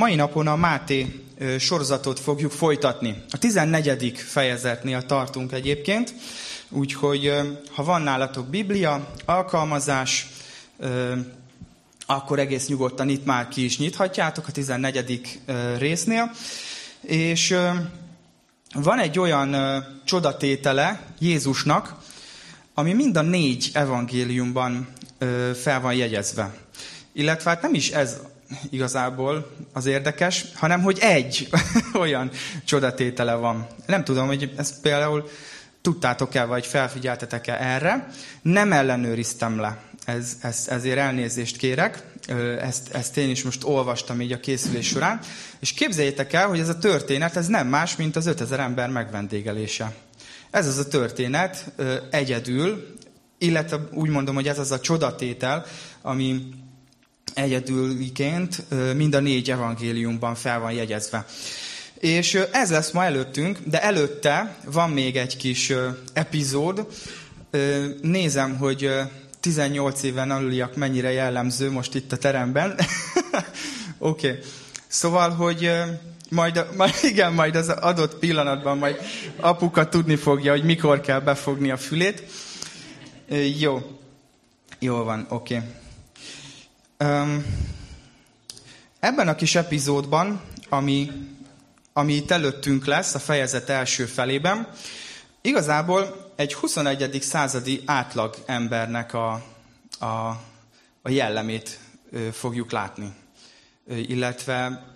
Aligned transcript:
mai 0.00 0.14
napon 0.14 0.46
a 0.46 0.56
Máté 0.56 1.20
sorozatot 1.58 2.20
fogjuk 2.20 2.52
folytatni. 2.52 3.22
A 3.30 3.38
14. 3.38 4.18
fejezetnél 4.18 5.06
tartunk 5.06 5.52
egyébként, 5.52 6.14
úgyhogy 6.68 7.32
ha 7.72 7.84
van 7.84 8.02
nálatok 8.02 8.46
Biblia, 8.46 9.12
alkalmazás, 9.24 10.28
akkor 12.06 12.38
egész 12.38 12.66
nyugodtan 12.66 13.08
itt 13.08 13.24
már 13.24 13.48
ki 13.48 13.64
is 13.64 13.78
nyithatjátok 13.78 14.46
a 14.46 14.52
14. 14.52 15.40
résznél. 15.78 16.30
És 17.00 17.56
van 18.74 18.98
egy 18.98 19.18
olyan 19.18 19.56
csodatétele 20.04 21.00
Jézusnak, 21.18 21.96
ami 22.74 22.92
mind 22.92 23.16
a 23.16 23.22
négy 23.22 23.70
evangéliumban 23.72 24.88
fel 25.54 25.80
van 25.80 25.94
jegyezve. 25.94 26.54
Illetve 27.12 27.50
hát 27.50 27.62
nem 27.62 27.74
is 27.74 27.90
ez 27.90 28.20
igazából 28.70 29.50
az 29.72 29.86
érdekes, 29.86 30.44
hanem 30.54 30.82
hogy 30.82 30.98
egy 31.00 31.48
olyan 32.02 32.30
csodatétele 32.64 33.34
van. 33.34 33.66
Nem 33.86 34.04
tudom, 34.04 34.26
hogy 34.26 34.52
ezt 34.56 34.80
például 34.80 35.28
tudtátok-e, 35.80 36.44
vagy 36.44 36.66
felfigyeltetek-e 36.66 37.56
erre. 37.60 38.08
Nem 38.42 38.72
ellenőriztem 38.72 39.60
le. 39.60 39.78
Ez, 40.04 40.36
ez, 40.42 40.64
ezért 40.68 40.98
elnézést 40.98 41.56
kérek. 41.56 42.02
Ezt, 42.60 42.94
ezt 42.94 43.16
én 43.16 43.30
is 43.30 43.42
most 43.42 43.64
olvastam 43.64 44.20
így 44.20 44.32
a 44.32 44.40
készülés 44.40 44.86
során. 44.86 45.20
És 45.60 45.72
képzeljétek 45.72 46.32
el, 46.32 46.48
hogy 46.48 46.60
ez 46.60 46.68
a 46.68 46.78
történet 46.78 47.36
ez 47.36 47.46
nem 47.46 47.66
más, 47.66 47.96
mint 47.96 48.16
az 48.16 48.26
5000 48.26 48.60
ember 48.60 48.88
megvendégelése. 48.88 49.94
Ez 50.50 50.66
az 50.66 50.78
a 50.78 50.88
történet 50.88 51.72
egyedül, 52.10 52.96
illetve 53.38 53.80
úgy 53.92 54.08
mondom, 54.08 54.34
hogy 54.34 54.48
ez 54.48 54.58
az 54.58 54.70
a 54.70 54.80
csodatétel, 54.80 55.66
ami 56.02 56.48
egyedüliként 57.34 58.64
mind 58.96 59.14
a 59.14 59.20
négy 59.20 59.50
evangéliumban 59.50 60.34
fel 60.34 60.60
van 60.60 60.72
jegyezve. 60.72 61.26
És 61.98 62.34
ez 62.52 62.70
lesz 62.70 62.90
ma 62.90 63.04
előttünk, 63.04 63.58
de 63.64 63.82
előtte 63.82 64.56
van 64.64 64.90
még 64.90 65.16
egy 65.16 65.36
kis 65.36 65.72
epizód. 66.12 66.86
Nézem, 68.02 68.56
hogy 68.56 68.90
18 69.40 70.02
éven 70.02 70.30
aluliak 70.30 70.76
mennyire 70.76 71.12
jellemző 71.12 71.70
most 71.70 71.94
itt 71.94 72.12
a 72.12 72.16
teremben. 72.16 72.74
Oké. 73.98 74.28
okay. 74.28 74.40
Szóval, 74.86 75.30
hogy 75.30 75.72
majd, 76.28 76.66
majd, 76.76 76.94
igen, 77.12 77.32
majd 77.32 77.56
az 77.56 77.68
adott 77.68 78.18
pillanatban 78.18 78.78
majd 78.78 78.96
apuka 79.36 79.88
tudni 79.88 80.16
fogja, 80.16 80.52
hogy 80.52 80.64
mikor 80.64 81.00
kell 81.00 81.20
befogni 81.20 81.70
a 81.70 81.76
fülét. 81.76 82.24
Jó. 83.58 83.98
Jó 84.78 85.02
van, 85.02 85.26
oké. 85.28 85.56
Okay. 85.56 85.68
Um, 87.04 87.44
ebben 88.98 89.28
a 89.28 89.34
kis 89.34 89.54
epizódban, 89.54 90.40
ami, 90.68 91.10
ami 91.92 92.12
itt 92.12 92.30
előttünk 92.30 92.84
lesz, 92.84 93.14
a 93.14 93.18
fejezet 93.18 93.68
első 93.68 94.04
felében, 94.04 94.68
igazából 95.40 96.32
egy 96.36 96.54
21. 96.54 97.22
századi 97.22 97.82
átlag 97.84 98.36
embernek 98.46 99.14
a, 99.14 99.42
a, 99.98 100.06
a 101.02 101.08
jellemét 101.08 101.78
fogjuk 102.32 102.70
látni. 102.70 103.12
Illetve 103.86 104.86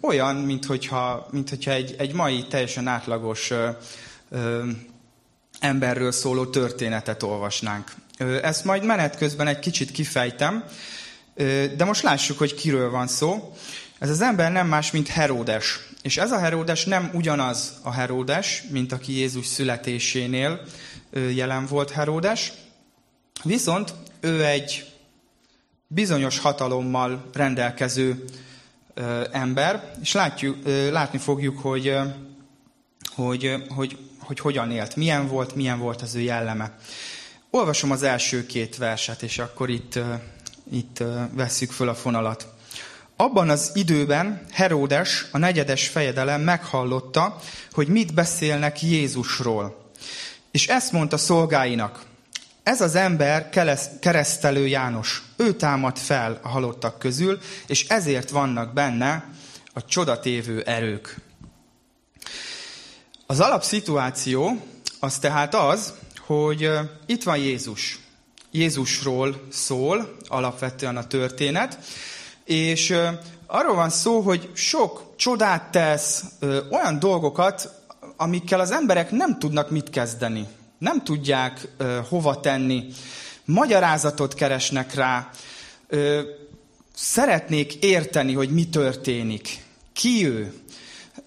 olyan, 0.00 0.36
mint 0.36 0.64
hogyha, 0.64 1.28
mint 1.30 1.48
hogyha 1.48 1.70
egy, 1.70 1.94
egy 1.98 2.12
mai 2.12 2.46
teljesen 2.46 2.86
átlagos 2.86 3.50
ö, 3.50 3.70
ö, 4.30 4.66
emberről 5.58 6.12
szóló 6.12 6.46
történetet 6.46 7.22
olvasnánk. 7.22 7.92
Ezt 8.42 8.64
majd 8.64 8.84
menet 8.84 9.16
közben 9.16 9.46
egy 9.46 9.58
kicsit 9.58 9.90
kifejtem, 9.90 10.64
de 11.76 11.84
most 11.84 12.02
lássuk, 12.02 12.38
hogy 12.38 12.54
kiről 12.54 12.90
van 12.90 13.06
szó. 13.06 13.54
Ez 13.98 14.10
az 14.10 14.20
ember 14.20 14.52
nem 14.52 14.66
más, 14.66 14.90
mint 14.90 15.08
Heródes. 15.08 15.78
És 16.02 16.16
ez 16.16 16.32
a 16.32 16.38
Heródes 16.38 16.84
nem 16.84 17.10
ugyanaz 17.14 17.72
a 17.82 17.92
Heródes, 17.92 18.64
mint 18.70 18.92
aki 18.92 19.12
Jézus 19.12 19.46
születésénél 19.46 20.60
jelen 21.12 21.66
volt 21.66 21.90
Heródes. 21.90 22.52
Viszont 23.42 23.94
ő 24.20 24.44
egy 24.44 24.92
bizonyos 25.86 26.38
hatalommal 26.38 27.30
rendelkező 27.32 28.24
ember, 29.32 29.92
és 30.00 30.12
látjuk, 30.12 30.56
látni 30.90 31.18
fogjuk, 31.18 31.58
hogy, 31.58 31.96
hogy, 33.14 33.64
hogy, 33.68 33.98
hogy 34.18 34.40
hogyan 34.40 34.70
élt, 34.70 34.96
milyen 34.96 35.28
volt, 35.28 35.54
milyen 35.54 35.78
volt 35.78 36.02
az 36.02 36.14
ő 36.14 36.20
jelleme. 36.20 36.78
Olvasom 37.50 37.90
az 37.90 38.02
első 38.02 38.46
két 38.46 38.76
verset, 38.76 39.22
és 39.22 39.38
akkor 39.38 39.70
itt 39.70 39.98
itt 40.70 41.02
vesszük 41.32 41.70
föl 41.70 41.88
a 41.88 41.94
fonalat. 41.94 42.46
Abban 43.16 43.50
az 43.50 43.70
időben 43.74 44.46
Heródes, 44.50 45.26
a 45.30 45.38
negyedes 45.38 45.88
fejedelem 45.88 46.40
meghallotta, 46.40 47.40
hogy 47.72 47.88
mit 47.88 48.14
beszélnek 48.14 48.82
Jézusról. 48.82 49.90
És 50.50 50.68
ezt 50.68 50.92
mondta 50.92 51.16
szolgáinak. 51.16 52.02
Ez 52.62 52.80
az 52.80 52.94
ember 52.94 53.48
keresztelő 54.00 54.66
János. 54.66 55.22
Ő 55.36 55.54
támad 55.54 55.98
fel 55.98 56.40
a 56.42 56.48
halottak 56.48 56.98
közül, 56.98 57.38
és 57.66 57.88
ezért 57.88 58.30
vannak 58.30 58.72
benne 58.72 59.24
a 59.72 59.84
csodatévő 59.84 60.62
erők. 60.62 61.16
Az 63.26 63.40
alapszituáció 63.40 64.66
az 65.00 65.18
tehát 65.18 65.54
az, 65.54 65.92
hogy 66.18 66.70
itt 67.06 67.22
van 67.22 67.36
Jézus. 67.36 67.98
Jézusról 68.50 69.40
szól 69.50 70.16
alapvetően 70.28 70.96
a 70.96 71.06
történet, 71.06 71.78
és 72.44 72.94
arról 73.46 73.74
van 73.74 73.90
szó, 73.90 74.20
hogy 74.20 74.50
sok 74.52 75.12
csodát 75.16 75.70
tesz, 75.70 76.24
olyan 76.70 76.98
dolgokat, 76.98 77.82
amikkel 78.16 78.60
az 78.60 78.70
emberek 78.70 79.10
nem 79.10 79.38
tudnak 79.38 79.70
mit 79.70 79.90
kezdeni. 79.90 80.46
Nem 80.78 81.04
tudják 81.04 81.68
hova 82.08 82.40
tenni. 82.40 82.86
Magyarázatot 83.44 84.34
keresnek 84.34 84.94
rá. 84.94 85.30
Szeretnék 86.94 87.74
érteni, 87.74 88.32
hogy 88.32 88.50
mi 88.50 88.68
történik. 88.68 89.64
Ki 89.92 90.26
ő. 90.26 90.54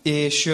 És, 0.01 0.53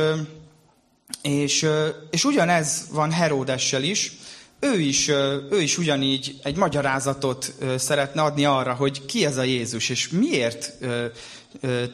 és, 1.22 1.68
és 2.09 2.24
ugyanez 2.24 2.86
van 2.91 3.12
Heródessel 3.12 3.84
is, 3.84 4.19
ő 4.59 4.80
is, 4.80 5.08
ő 5.50 5.62
is 5.62 5.78
ugyanígy 5.78 6.40
egy 6.44 6.56
magyarázatot 6.56 7.53
szeretne 7.78 8.22
adni 8.22 8.46
arra, 8.46 8.74
hogy 8.74 9.06
ki 9.06 9.25
ez 9.25 9.38
a 9.38 9.44
Jézus, 9.44 9.90
és 9.90 10.09
miért 10.09 10.74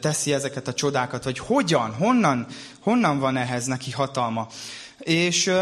teszi 0.00 0.32
ezeket 0.32 0.68
a 0.68 0.74
csodákat, 0.74 1.24
vagy 1.24 1.38
hogyan, 1.38 1.94
honnan, 1.94 2.46
honnan 2.80 3.18
van 3.18 3.36
ehhez 3.36 3.66
neki 3.66 3.90
hatalma. 3.90 4.48
És, 4.98 5.52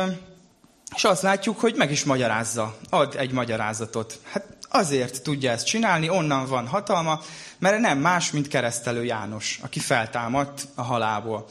és 0.96 1.04
azt 1.04 1.22
látjuk, 1.22 1.60
hogy 1.60 1.74
meg 1.76 1.90
is 1.90 2.04
magyarázza, 2.04 2.76
ad 2.90 3.14
egy 3.18 3.32
magyarázatot. 3.32 4.18
Hát 4.22 4.46
azért 4.68 5.22
tudja 5.22 5.50
ezt 5.50 5.66
csinálni, 5.66 6.08
onnan 6.08 6.46
van 6.46 6.66
hatalma, 6.66 7.20
mert 7.58 7.78
nem 7.80 7.98
más, 7.98 8.30
mint 8.30 8.48
keresztelő 8.48 9.04
János, 9.04 9.58
aki 9.62 9.78
feltámadt 9.78 10.66
a 10.74 10.82
halálból. 10.82 11.46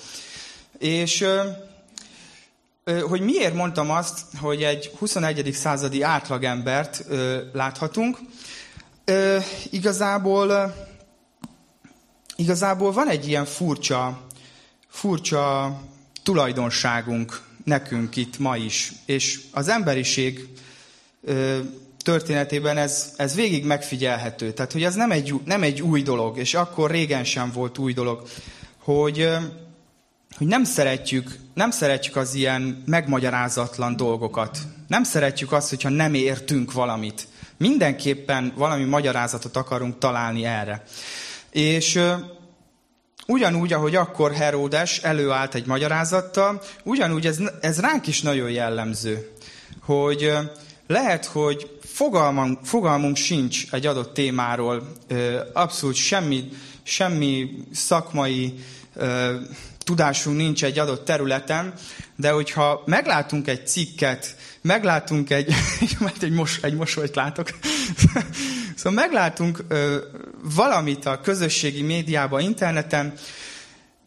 És 0.77 1.25
hogy 2.83 3.21
miért 3.21 3.53
mondtam 3.53 3.91
azt, 3.91 4.19
hogy 4.37 4.63
egy 4.63 4.91
21. 4.97 5.53
századi 5.53 6.01
átlagembert 6.01 7.05
láthatunk. 7.53 8.17
Igazából, 9.69 10.75
igazából 12.35 12.91
van 12.91 13.09
egy 13.09 13.27
ilyen 13.27 13.45
furcsa, 13.45 14.21
furcsa 14.87 15.77
tulajdonságunk 16.23 17.41
nekünk 17.63 18.15
itt 18.15 18.37
ma 18.39 18.57
is, 18.57 18.91
és 19.05 19.39
az 19.51 19.67
emberiség 19.67 20.47
történetében 21.97 22.77
ez, 22.77 23.13
ez 23.17 23.35
végig 23.35 23.65
megfigyelhető. 23.65 24.51
Tehát, 24.53 24.71
hogy 24.71 24.83
ez 24.83 24.95
nem 24.95 25.11
egy, 25.11 25.33
nem 25.45 25.63
egy 25.63 25.81
új 25.81 26.01
dolog, 26.01 26.37
és 26.37 26.53
akkor 26.53 26.91
régen 26.91 27.23
sem 27.23 27.51
volt 27.51 27.77
új 27.77 27.93
dolog, 27.93 28.27
hogy 28.77 29.29
hogy 30.37 30.47
nem 30.47 30.63
szeretjük, 30.63 31.35
nem 31.53 31.71
szeretjük 31.71 32.15
az 32.15 32.33
ilyen 32.33 32.83
megmagyarázatlan 32.85 33.95
dolgokat. 33.95 34.57
Nem 34.87 35.03
szeretjük 35.03 35.51
azt, 35.51 35.69
hogyha 35.69 35.89
nem 35.89 36.13
értünk 36.13 36.71
valamit. 36.71 37.27
Mindenképpen 37.57 38.53
valami 38.55 38.83
magyarázatot 38.83 39.55
akarunk 39.55 39.97
találni 39.97 40.45
erre. 40.45 40.83
És 41.51 41.99
ugyanúgy, 43.27 43.73
ahogy 43.73 43.95
akkor 43.95 44.33
Heródes 44.33 44.99
előállt 44.99 45.55
egy 45.55 45.65
magyarázattal, 45.65 46.61
ugyanúgy 46.83 47.25
ez, 47.25 47.37
ez 47.61 47.79
ránk 47.79 48.07
is 48.07 48.21
nagyon 48.21 48.49
jellemző, 48.49 49.31
hogy 49.81 50.33
lehet, 50.87 51.25
hogy 51.25 51.79
fogalmunk, 51.83 52.59
fogalmunk 52.63 53.15
sincs 53.15 53.71
egy 53.71 53.85
adott 53.85 54.13
témáról, 54.13 54.93
abszolút 55.53 55.95
semmi, 55.95 56.49
semmi 56.83 57.49
szakmai 57.73 58.53
tudásunk 59.83 60.37
nincs 60.37 60.63
egy 60.63 60.79
adott 60.79 61.05
területen, 61.05 61.73
de 62.15 62.31
hogyha 62.31 62.83
meglátunk 62.85 63.47
egy 63.47 63.67
cikket, 63.67 64.35
meglátunk 64.61 65.29
egy, 65.29 65.53
mert 65.99 66.23
egy, 66.23 66.31
mos, 66.31 66.59
egy 66.61 66.73
mosolyt 66.73 67.15
látok, 67.15 67.49
szóval 68.75 68.93
meglátunk 68.93 69.63
ö, 69.67 69.97
valamit 70.55 71.05
a 71.05 71.21
közösségi 71.21 71.81
médiában, 71.81 72.41
interneten, 72.41 73.13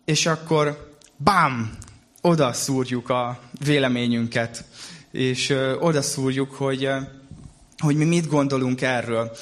és 0.04 0.26
akkor 0.26 0.94
bám, 1.16 1.76
oda 2.20 2.52
szúrjuk 2.52 3.08
a 3.08 3.40
véleményünket, 3.64 4.64
és 5.10 5.54
oda 5.78 6.02
szúrjuk, 6.02 6.54
hogy, 6.54 6.88
hogy 7.78 7.96
mi 7.96 8.04
mit 8.04 8.28
gondolunk 8.28 8.82
erről. 8.82 9.36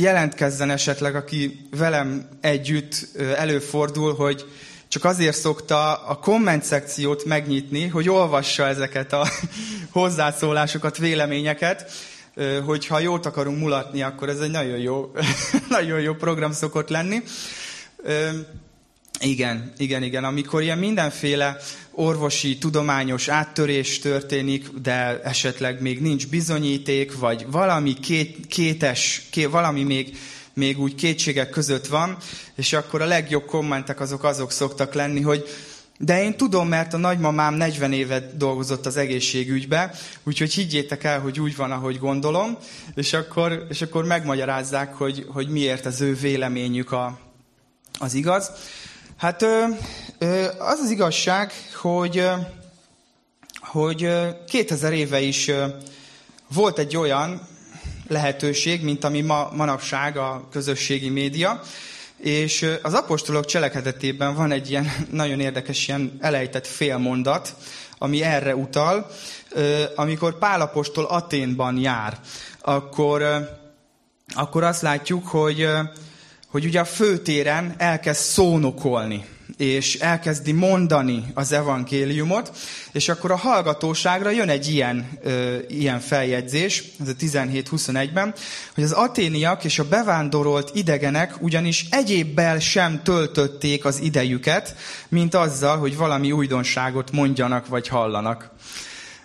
Jelentkezzen 0.00 0.70
esetleg, 0.70 1.14
aki 1.14 1.68
velem 1.76 2.28
együtt 2.40 3.08
előfordul, 3.36 4.14
hogy 4.14 4.46
csak 4.88 5.04
azért 5.04 5.36
szokta 5.36 5.94
a 5.94 6.14
komment 6.14 6.62
szekciót 6.62 7.24
megnyitni, 7.24 7.86
hogy 7.86 8.08
olvassa 8.08 8.66
ezeket 8.66 9.12
a 9.12 9.28
hozzászólásokat, 9.92 10.98
véleményeket, 10.98 11.92
hogyha 12.64 12.98
jót 12.98 13.26
akarunk 13.26 13.58
mulatni, 13.58 14.02
akkor 14.02 14.28
ez 14.28 14.40
egy 14.40 14.50
nagyon 14.50 14.78
jó, 14.78 15.12
nagyon 15.68 16.00
jó 16.00 16.14
program 16.14 16.52
szokott 16.52 16.88
lenni. 16.88 17.22
Igen, 19.20 19.72
igen, 19.76 20.02
igen. 20.02 20.24
Amikor 20.24 20.62
ilyen 20.62 20.78
mindenféle 20.78 21.56
orvosi, 21.90 22.58
tudományos 22.58 23.28
áttörés 23.28 23.98
történik, 23.98 24.68
de 24.82 25.20
esetleg 25.22 25.80
még 25.80 26.00
nincs 26.00 26.28
bizonyíték, 26.28 27.18
vagy 27.18 27.46
valami 27.50 27.94
két, 27.94 28.46
kétes, 28.46 29.22
ké, 29.30 29.44
valami 29.44 29.82
még, 29.82 30.16
még 30.54 30.80
úgy 30.80 30.94
kétségek 30.94 31.50
között 31.50 31.86
van, 31.86 32.16
és 32.54 32.72
akkor 32.72 33.02
a 33.02 33.06
legjobb 33.06 33.44
kommentek 33.44 34.00
azok 34.00 34.24
azok 34.24 34.52
szoktak 34.52 34.94
lenni, 34.94 35.20
hogy 35.20 35.48
de 35.98 36.22
én 36.22 36.36
tudom, 36.36 36.68
mert 36.68 36.94
a 36.94 36.96
nagymamám 36.96 37.54
40 37.54 37.92
évet 37.92 38.36
dolgozott 38.36 38.86
az 38.86 38.96
egészségügybe, 38.96 39.94
úgyhogy 40.22 40.52
higgyétek 40.52 41.04
el, 41.04 41.20
hogy 41.20 41.40
úgy 41.40 41.56
van, 41.56 41.70
ahogy 41.70 41.98
gondolom, 41.98 42.58
és 42.94 43.12
akkor, 43.12 43.66
és 43.68 43.82
akkor 43.82 44.04
megmagyarázzák, 44.04 44.94
hogy, 44.94 45.26
hogy 45.28 45.48
miért 45.48 45.86
az 45.86 46.00
ő 46.00 46.14
véleményük 46.14 46.92
a, 46.92 47.18
az 47.98 48.14
igaz. 48.14 48.50
Hát 49.20 49.42
az 50.58 50.78
az 50.82 50.90
igazság, 50.90 51.52
hogy, 51.80 52.28
hogy 53.60 54.08
2000 54.46 54.92
éve 54.92 55.20
is 55.20 55.50
volt 56.54 56.78
egy 56.78 56.96
olyan 56.96 57.46
lehetőség, 58.08 58.82
mint 58.82 59.04
ami 59.04 59.20
ma, 59.20 59.50
manapság 59.54 60.16
a 60.16 60.48
közösségi 60.50 61.08
média, 61.08 61.62
és 62.16 62.66
az 62.82 62.94
apostolok 62.94 63.44
cselekedetében 63.44 64.34
van 64.34 64.52
egy 64.52 64.70
ilyen 64.70 64.92
nagyon 65.10 65.40
érdekes, 65.40 65.88
ilyen 65.88 66.16
elejtett 66.20 66.66
félmondat, 66.66 67.54
ami 67.98 68.22
erre 68.22 68.56
utal. 68.56 69.10
Amikor 69.94 70.38
Pálapostól 70.38 71.04
Aténban 71.04 71.78
jár, 71.78 72.18
akkor, 72.60 73.48
akkor 74.34 74.62
azt 74.64 74.82
látjuk, 74.82 75.26
hogy, 75.26 75.68
hogy 76.50 76.64
ugye 76.64 76.80
a 76.80 76.84
főtéren 76.84 77.74
elkezd 77.78 78.20
szónokolni 78.20 79.24
és 79.56 79.94
elkezdi 79.94 80.52
mondani 80.52 81.24
az 81.34 81.52
evangéliumot, 81.52 82.56
és 82.92 83.08
akkor 83.08 83.30
a 83.30 83.36
hallgatóságra 83.36 84.30
jön 84.30 84.48
egy 84.48 84.68
ilyen, 84.68 85.08
ö, 85.22 85.56
ilyen 85.68 86.00
feljegyzés, 86.00 86.84
ez 87.00 87.08
a 87.08 87.12
17-21-ben, 87.14 88.34
hogy 88.74 88.84
az 88.84 88.92
aténiak 88.92 89.64
és 89.64 89.78
a 89.78 89.88
bevándorolt 89.88 90.70
idegenek 90.74 91.42
ugyanis 91.42 91.86
egyébbel 91.90 92.58
sem 92.58 93.02
töltötték 93.02 93.84
az 93.84 94.00
idejüket, 94.00 94.76
mint 95.08 95.34
azzal, 95.34 95.78
hogy 95.78 95.96
valami 95.96 96.32
újdonságot 96.32 97.12
mondjanak 97.12 97.66
vagy 97.66 97.88
hallanak. 97.88 98.50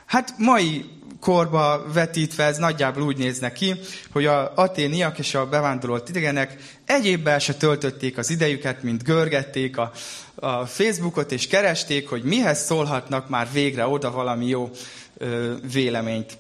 Hát 0.06 0.34
mai 0.38 0.86
korba 1.20 1.86
vetítve 1.94 2.44
ez 2.44 2.58
nagyjából 2.58 3.04
úgy 3.04 3.18
nézne 3.18 3.52
ki, 3.52 3.76
hogy 4.12 4.26
a 4.26 4.54
aténiak 4.56 5.20
és 5.20 5.36
a 5.36 5.50
bevándorolt 5.50 6.10
idegenek 6.10 6.58
egyébben 6.86 7.40
se 7.40 7.54
töltötték 7.54 8.18
az 8.18 8.30
idejüket, 8.30 8.84
mint 8.84 9.04
görgették 9.04 9.78
a, 9.78 9.92
a 10.36 10.66
Facebookot, 10.66 11.32
és 11.32 11.48
keresték, 11.48 12.10
hogy 12.10 12.24
mihez 12.24 12.66
szólhatnak 12.66 13.30
már 13.30 13.48
végre 13.52 13.88
oda 13.88 14.12
valami 14.12 14.48
jó 14.48 14.70
ö, 15.18 15.54
véleményt. 15.74 16.38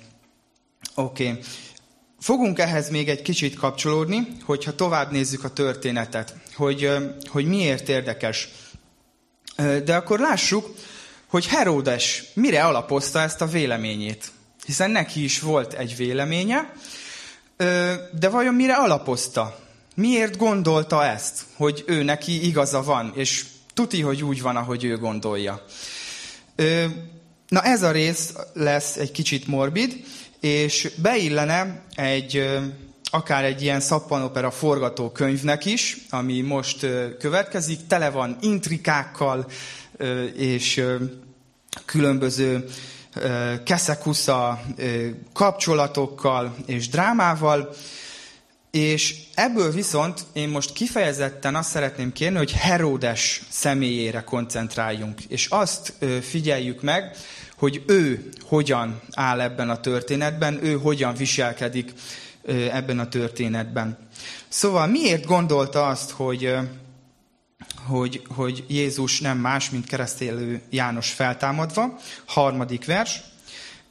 Oké. 0.95 1.30
Okay. 1.30 1.42
Fogunk 2.19 2.60
ehhez 2.60 2.89
még 2.89 3.10
egy 3.10 3.21
kicsit 3.21 3.56
kapcsolódni, 3.56 4.28
hogyha 4.44 4.75
tovább 4.75 5.12
nézzük 5.12 5.44
a 5.44 5.50
történetet, 5.50 6.36
hogy, 6.56 6.89
hogy 7.30 7.45
miért 7.45 7.89
érdekes. 7.89 8.50
De 9.83 9.95
akkor 9.95 10.19
lássuk, 10.19 10.75
hogy 11.28 11.48
Heródes 11.48 12.24
mire 12.33 12.63
alapozta 12.63 13.19
ezt 13.19 13.42
a 13.42 13.45
véleményét 13.45 14.31
hiszen 14.66 14.92
neki 14.92 15.24
is 15.24 15.40
volt 15.40 15.74
egy 15.74 15.96
véleménye, 15.96 16.74
de 18.20 18.30
vajon 18.30 18.54
mire 18.54 18.74
alapozta? 18.74 19.60
Miért 19.96 20.38
gondolta 20.38 21.06
ezt, 21.06 21.42
hogy 21.56 21.84
ő 21.88 22.04
neki 22.04 22.48
igaza 22.48 22.84
van, 22.84 23.12
és 23.16 23.46
tuti, 23.74 24.02
hogy 24.02 24.24
úgy 24.24 24.42
van, 24.42 24.56
ahogy 24.56 24.84
ő 24.84 24.98
gondolja? 24.98 25.66
Na 27.48 27.62
ez 27.62 27.84
a 27.84 27.92
rész 27.92 28.34
lesz 28.54 28.96
egy 28.96 29.12
kicsit 29.12 29.48
morbid, 29.48 30.04
és 30.40 30.92
beillene 31.02 31.82
egy, 31.96 32.50
akár 33.04 33.44
egy 33.44 33.62
ilyen 33.62 33.80
szappanopera 33.80 34.52
forgatókönyvnek 34.52 35.66
is, 35.66 35.98
ami 36.10 36.42
most 36.42 36.86
következik, 37.20 37.88
tele 37.88 38.10
van 38.10 38.38
intrikákkal, 38.42 39.48
és 40.36 40.84
különböző 41.86 42.66
keszekusza 43.64 44.62
kapcsolatokkal 45.34 46.56
és 46.66 46.90
drámával, 46.90 47.76
és 48.72 49.16
ebből 49.34 49.72
viszont 49.72 50.26
én 50.34 50.50
most 50.50 50.74
kifejezetten 50.74 51.56
azt 51.56 51.70
szeretném 51.70 52.12
kérni, 52.14 52.38
hogy 52.38 52.52
Heródes 52.52 53.42
személyére 53.50 54.22
koncentráljunk, 54.22 55.24
és 55.24 55.48
azt 55.50 55.94
figyeljük 56.22 56.82
meg, 56.82 57.16
hogy 57.58 57.84
ő 57.88 58.30
hogyan 58.42 59.02
áll 59.14 59.42
ebben 59.42 59.70
a 59.70 59.80
történetben, 59.80 60.60
ő 60.64 60.78
hogyan 60.78 61.16
viselkedik 61.16 61.94
ebben 62.72 63.00
a 63.00 63.08
történetben. 63.08 63.98
Szóval 64.48 64.88
miért 64.88 65.26
gondolta 65.26 65.88
azt, 65.88 66.12
hogy 66.12 66.56
hogy, 67.88 68.22
hogy 68.36 68.64
Jézus 68.68 69.20
nem 69.20 69.38
más, 69.38 69.70
mint 69.70 69.86
keresztélő 69.86 70.62
János 70.70 71.12
feltámadva. 71.12 72.00
Harmadik 72.26 72.86
vers. 72.86 73.22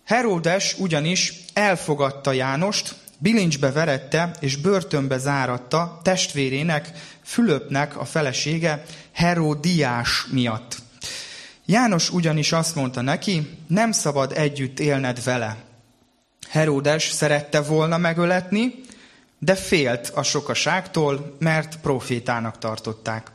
Heródes 0.05 0.75
ugyanis 0.79 1.33
elfogadta 1.53 2.33
Jánost, 2.33 2.95
bilincsbe 3.19 3.73
verette 3.73 4.37
és 4.41 4.57
börtönbe 4.57 5.19
záratta 5.19 6.01
testvérének, 6.03 6.91
Fülöpnek 7.25 7.99
a 7.99 8.05
felesége 8.05 8.85
Heródiás 9.13 10.27
miatt. 10.31 10.77
János 11.67 12.11
ugyanis 12.11 12.53
azt 12.53 12.75
mondta 12.75 13.01
neki, 13.01 13.59
nem 13.67 13.93
szabad 13.93 14.33
együtt 14.37 14.81
élned 14.81 15.25
vele. 15.25 15.57
Heródes 16.49 17.11
szerette 17.11 17.61
volna 17.61 17.99
megöletni, 17.99 18.75
de 19.39 19.55
félt 19.55 20.11
a 20.15 20.23
sokaságtól, 20.23 21.37
mert 21.39 21.81
profétának 21.81 22.59
tartották. 22.59 23.33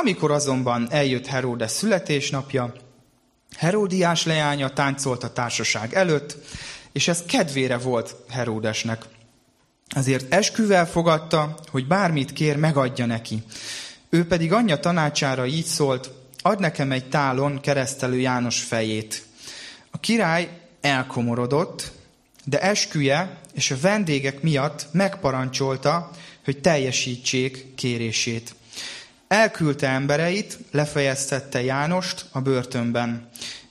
Amikor 0.00 0.30
azonban 0.30 0.86
eljött 0.90 1.26
Heródes 1.26 1.70
születésnapja, 1.70 2.72
Heródiás 3.56 4.24
leánya 4.24 4.68
táncolt 4.72 5.24
a 5.24 5.32
társaság 5.32 5.94
előtt, 5.94 6.36
és 6.92 7.08
ez 7.08 7.22
kedvére 7.22 7.78
volt 7.78 8.16
Heródesnek. 8.28 9.04
Azért 9.94 10.34
esküvel 10.34 10.86
fogadta, 10.86 11.58
hogy 11.70 11.86
bármit 11.86 12.32
kér, 12.32 12.56
megadja 12.56 13.06
neki. 13.06 13.42
Ő 14.10 14.26
pedig 14.26 14.52
anyja 14.52 14.80
tanácsára 14.80 15.46
így 15.46 15.64
szólt, 15.64 16.10
ad 16.42 16.60
nekem 16.60 16.92
egy 16.92 17.08
tálon 17.08 17.60
keresztelő 17.60 18.18
János 18.18 18.60
fejét. 18.60 19.22
A 19.90 19.98
király 19.98 20.48
elkomorodott, 20.80 21.92
de 22.44 22.60
esküje 22.60 23.40
és 23.52 23.70
a 23.70 23.80
vendégek 23.80 24.42
miatt 24.42 24.86
megparancsolta, 24.92 26.10
hogy 26.44 26.60
teljesítsék 26.60 27.74
kérését. 27.74 28.54
Elküldte 29.30 29.88
embereit, 29.88 30.58
lefejeztette 30.70 31.62
Jánost 31.62 32.24
a 32.32 32.40
börtönben. 32.40 33.28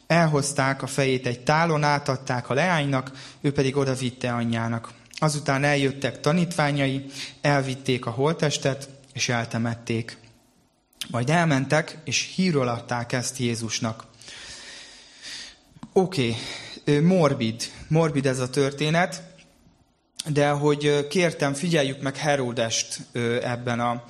Elhozták 0.07 0.81
a 0.81 0.87
fejét 0.87 1.27
egy 1.27 1.39
tálon, 1.39 1.83
átadták 1.83 2.49
a 2.49 2.53
leánynak, 2.53 3.11
ő 3.41 3.51
pedig 3.51 3.77
oda 3.77 3.93
vitte 3.93 4.33
anyjának. 4.33 4.91
Azután 5.13 5.63
eljöttek 5.63 6.19
tanítványai, 6.19 7.05
elvitték 7.41 8.05
a 8.05 8.09
holtestet, 8.09 8.89
és 9.13 9.29
eltemették. 9.29 10.17
Majd 11.09 11.29
elmentek, 11.29 11.97
és 12.03 12.31
hírról 12.35 12.67
adták 12.67 13.11
ezt 13.11 13.37
Jézusnak. 13.37 14.05
Oké, 15.93 16.35
okay. 16.81 16.99
morbid, 16.99 17.63
morbid 17.87 18.25
ez 18.25 18.39
a 18.39 18.49
történet, 18.49 19.23
de 20.25 20.49
hogy 20.49 21.07
kértem, 21.07 21.53
figyeljük 21.53 22.01
meg 22.01 22.17
Heródest 22.17 22.99
ebben 23.41 23.79
a, 23.79 24.03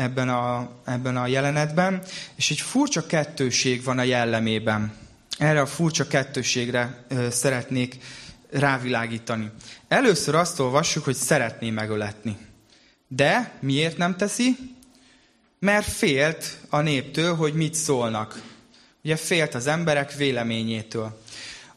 ebben 0.00 0.28
a, 0.28 0.70
ebben 0.84 1.16
a 1.16 1.26
jelenetben, 1.26 2.02
és 2.34 2.50
egy 2.50 2.60
furcsa 2.60 3.06
kettőség 3.06 3.84
van 3.84 3.98
a 3.98 4.02
jellemében. 4.02 4.92
Erre 5.38 5.60
a 5.60 5.66
furcsa 5.66 6.06
kettőségre 6.06 7.04
ö, 7.08 7.30
szeretnék 7.30 7.98
rávilágítani. 8.50 9.50
Először 9.88 10.34
azt 10.34 10.60
olvassuk, 10.60 11.04
hogy 11.04 11.14
szeretné 11.14 11.70
megöletni. 11.70 12.36
De 13.08 13.52
miért 13.60 13.96
nem 13.96 14.16
teszi? 14.16 14.56
mert 15.60 15.86
félt 15.86 16.58
a 16.68 16.80
néptől, 16.80 17.34
hogy 17.34 17.54
mit 17.54 17.74
szólnak. 17.74 18.42
Ugye 19.04 19.16
félt 19.16 19.54
az 19.54 19.66
emberek 19.66 20.14
véleményétől. 20.14 21.20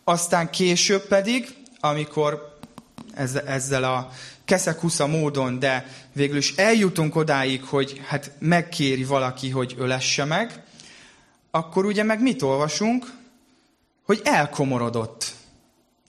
Aztán 0.03 0.49
később 0.49 1.07
pedig, 1.07 1.55
amikor 1.79 2.52
ezzel 3.45 3.83
a 3.83 4.11
keszekusza 4.45 5.07
módon, 5.07 5.59
de 5.59 5.87
végül 6.11 6.37
is 6.37 6.55
eljutunk 6.55 7.15
odáig, 7.15 7.63
hogy 7.63 8.01
hát 8.05 8.31
megkéri 8.39 9.03
valaki, 9.03 9.49
hogy 9.49 9.75
ölesse 9.77 10.25
meg, 10.25 10.63
akkor 11.51 11.85
ugye 11.85 12.03
meg 12.03 12.21
mit 12.21 12.41
olvasunk? 12.41 13.05
Hogy 14.05 14.21
elkomorodott. 14.23 15.33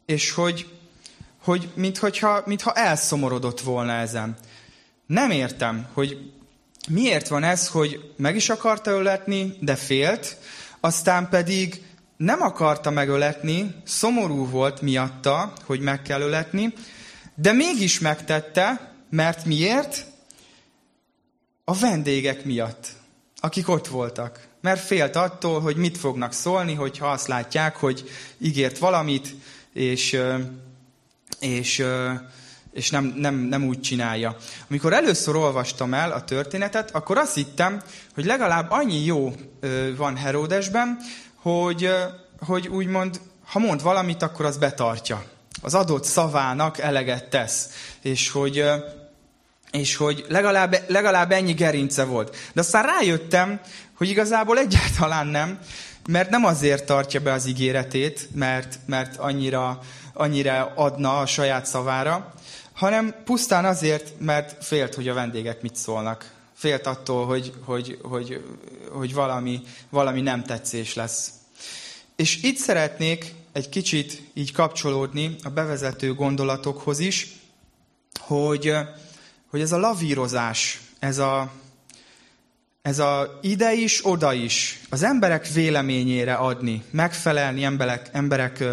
És 0.07 0.31
hogy, 0.31 0.69
hogy 1.43 1.69
mintha, 1.75 2.43
mintha 2.47 2.73
elszomorodott 2.73 3.61
volna 3.61 3.93
ezen. 3.93 4.37
Nem 5.07 5.31
értem, 5.31 5.87
hogy 5.93 6.33
miért 6.89 7.29
van 7.29 7.43
ez, 7.43 7.69
hogy 7.69 8.13
meg 8.17 8.37
is 8.37 8.51
akarta 8.51 8.91
öletni, 8.91 9.57
de 9.61 9.75
félt, 9.75 10.37
aztán 10.81 11.29
pedig 11.29 11.84
nem 12.17 12.43
akarta 12.43 12.91
megöletni, 12.91 13.75
szomorú 13.85 14.49
volt 14.49 14.81
miatta, 14.81 15.53
hogy 15.65 15.81
meg 15.81 16.03
kell 16.03 16.21
öletni, 16.21 16.73
de 17.35 17.53
mégis 17.53 17.99
megtette, 17.99 18.93
mert 19.11 19.45
miért? 19.45 20.07
A 21.65 21.75
vendégek 21.75 22.45
miatt, 22.45 22.89
akik 23.37 23.69
ott 23.69 23.87
voltak. 23.87 24.49
Mert 24.61 24.81
félt 24.81 25.17
attól, 25.17 25.61
hogy 25.61 25.77
mit 25.77 25.99
fognak 25.99 26.33
szólni, 26.33 26.75
hogyha 26.75 27.11
azt 27.11 27.27
látják, 27.27 27.77
hogy 27.77 28.11
ígért 28.39 28.79
valamit, 28.79 29.35
és, 29.73 30.21
és, 31.41 31.85
és 32.73 32.91
nem, 32.91 33.15
nem, 33.17 33.35
nem 33.35 33.65
úgy 33.65 33.81
csinálja. 33.81 34.37
Amikor 34.69 34.93
először 34.93 35.37
olvastam 35.37 35.95
el 35.95 36.13
a 36.13 36.25
történetet, 36.25 36.91
akkor 36.91 37.19
azt 37.19 37.35
hittem, 37.35 37.83
hogy 38.15 38.25
legalább 38.25 38.71
annyi 38.71 39.05
jó 39.05 39.35
van 39.97 40.17
Heródesben, 40.17 40.99
hogy, 41.45 41.91
hogy 42.47 42.69
úgymond, 42.69 43.21
ha 43.47 43.59
mond 43.59 43.83
valamit, 43.83 44.23
akkor 44.23 44.45
az 44.45 44.57
betartja. 44.57 45.25
Az 45.63 45.75
adott 45.75 46.05
szavának 46.05 46.79
eleget 46.79 47.29
tesz. 47.29 47.69
És 48.01 48.31
hogy, 48.31 48.65
és 49.71 49.97
hogy 49.97 50.25
legalább, 50.29 50.85
legalább 50.87 51.31
ennyi 51.31 51.53
gerince 51.53 52.05
volt. 52.05 52.37
De 52.53 52.61
aztán 52.61 52.83
rájöttem, 52.83 53.61
hogy 53.97 54.09
igazából 54.09 54.59
egyáltalán 54.59 55.27
nem, 55.27 55.59
mert 56.09 56.31
nem 56.31 56.45
azért 56.45 56.87
tartja 56.87 57.21
be 57.21 57.33
az 57.33 57.47
ígéretét, 57.47 58.29
mert, 58.35 58.79
mert 58.87 59.17
annyira, 59.17 59.79
annyira 60.13 60.73
adna 60.75 61.19
a 61.19 61.27
saját 61.27 61.67
szavára, 61.67 62.33
hanem 62.73 63.15
pusztán 63.25 63.65
azért, 63.65 64.13
mert 64.21 64.65
félt, 64.65 64.95
hogy 64.95 65.09
a 65.09 65.15
vendégek 65.15 65.63
mit 65.63 65.77
szólnak. 65.77 66.34
Félt 66.65 66.87
attól, 66.87 67.27
hogy, 67.27 67.53
hogy, 67.65 67.99
hogy, 68.03 68.45
hogy 68.91 69.15
valami, 69.15 69.63
valami 69.91 70.21
nem 70.21 70.43
tetszés 70.45 70.95
lesz. 70.95 71.31
És 72.17 72.43
itt 72.43 72.57
szeretnék 72.57 73.35
egy 73.53 73.69
kicsit 73.69 74.23
így 74.35 74.53
kapcsolódni 74.53 75.37
a 75.43 75.49
bevezető 75.49 76.15
gondolatokhoz 76.15 76.99
is, 76.99 77.33
hogy, 78.19 78.73
hogy 79.51 79.61
ez 79.61 79.73
a 79.73 79.79
lavírozás, 79.79 80.81
ez 80.99 81.19
a, 81.19 81.53
ez 82.83 82.99
a 82.99 83.39
ide 83.43 83.73
is, 83.73 84.07
oda 84.07 84.33
is, 84.33 84.81
az 84.91 85.03
emberek 85.03 85.49
véleményére 85.49 86.35
adni, 86.35 86.83
megfelelni 86.91 87.65
emberek, 87.65 88.09
emberek 88.13 88.65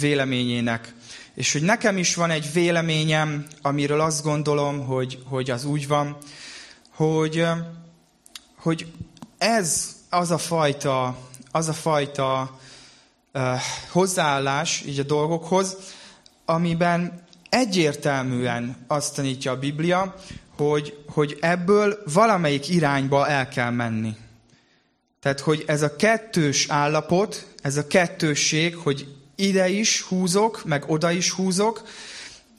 véleményének. 0.00 0.94
És 1.34 1.52
hogy 1.52 1.62
nekem 1.62 1.96
is 1.96 2.14
van 2.14 2.30
egy 2.30 2.52
véleményem, 2.52 3.46
amiről 3.62 4.00
azt 4.00 4.22
gondolom, 4.22 4.86
hogy, 4.86 5.22
hogy 5.24 5.50
az 5.50 5.64
úgy 5.64 5.88
van, 5.88 6.16
hogy, 7.02 7.44
hogy 8.56 8.92
ez 9.38 9.96
az 10.10 10.30
a 10.30 10.38
fajta, 10.38 11.18
az 11.50 11.68
a 11.68 11.72
fajta 11.72 12.58
uh, 13.34 13.42
hozzáállás 13.90 14.82
így 14.86 14.98
a 14.98 15.02
dolgokhoz, 15.02 15.76
amiben 16.44 17.24
egyértelműen 17.48 18.76
azt 18.86 19.14
tanítja 19.14 19.52
a 19.52 19.58
Biblia, 19.58 20.14
hogy, 20.56 21.04
hogy 21.08 21.38
ebből 21.40 21.98
valamelyik 22.12 22.68
irányba 22.68 23.28
el 23.28 23.48
kell 23.48 23.70
menni. 23.70 24.16
Tehát, 25.20 25.40
hogy 25.40 25.64
ez 25.66 25.82
a 25.82 25.96
kettős 25.96 26.68
állapot, 26.68 27.46
ez 27.62 27.76
a 27.76 27.86
kettősség, 27.86 28.76
hogy 28.76 29.14
ide 29.34 29.68
is 29.68 30.02
húzok, 30.02 30.64
meg 30.64 30.90
oda 30.90 31.10
is 31.10 31.30
húzok, 31.30 31.82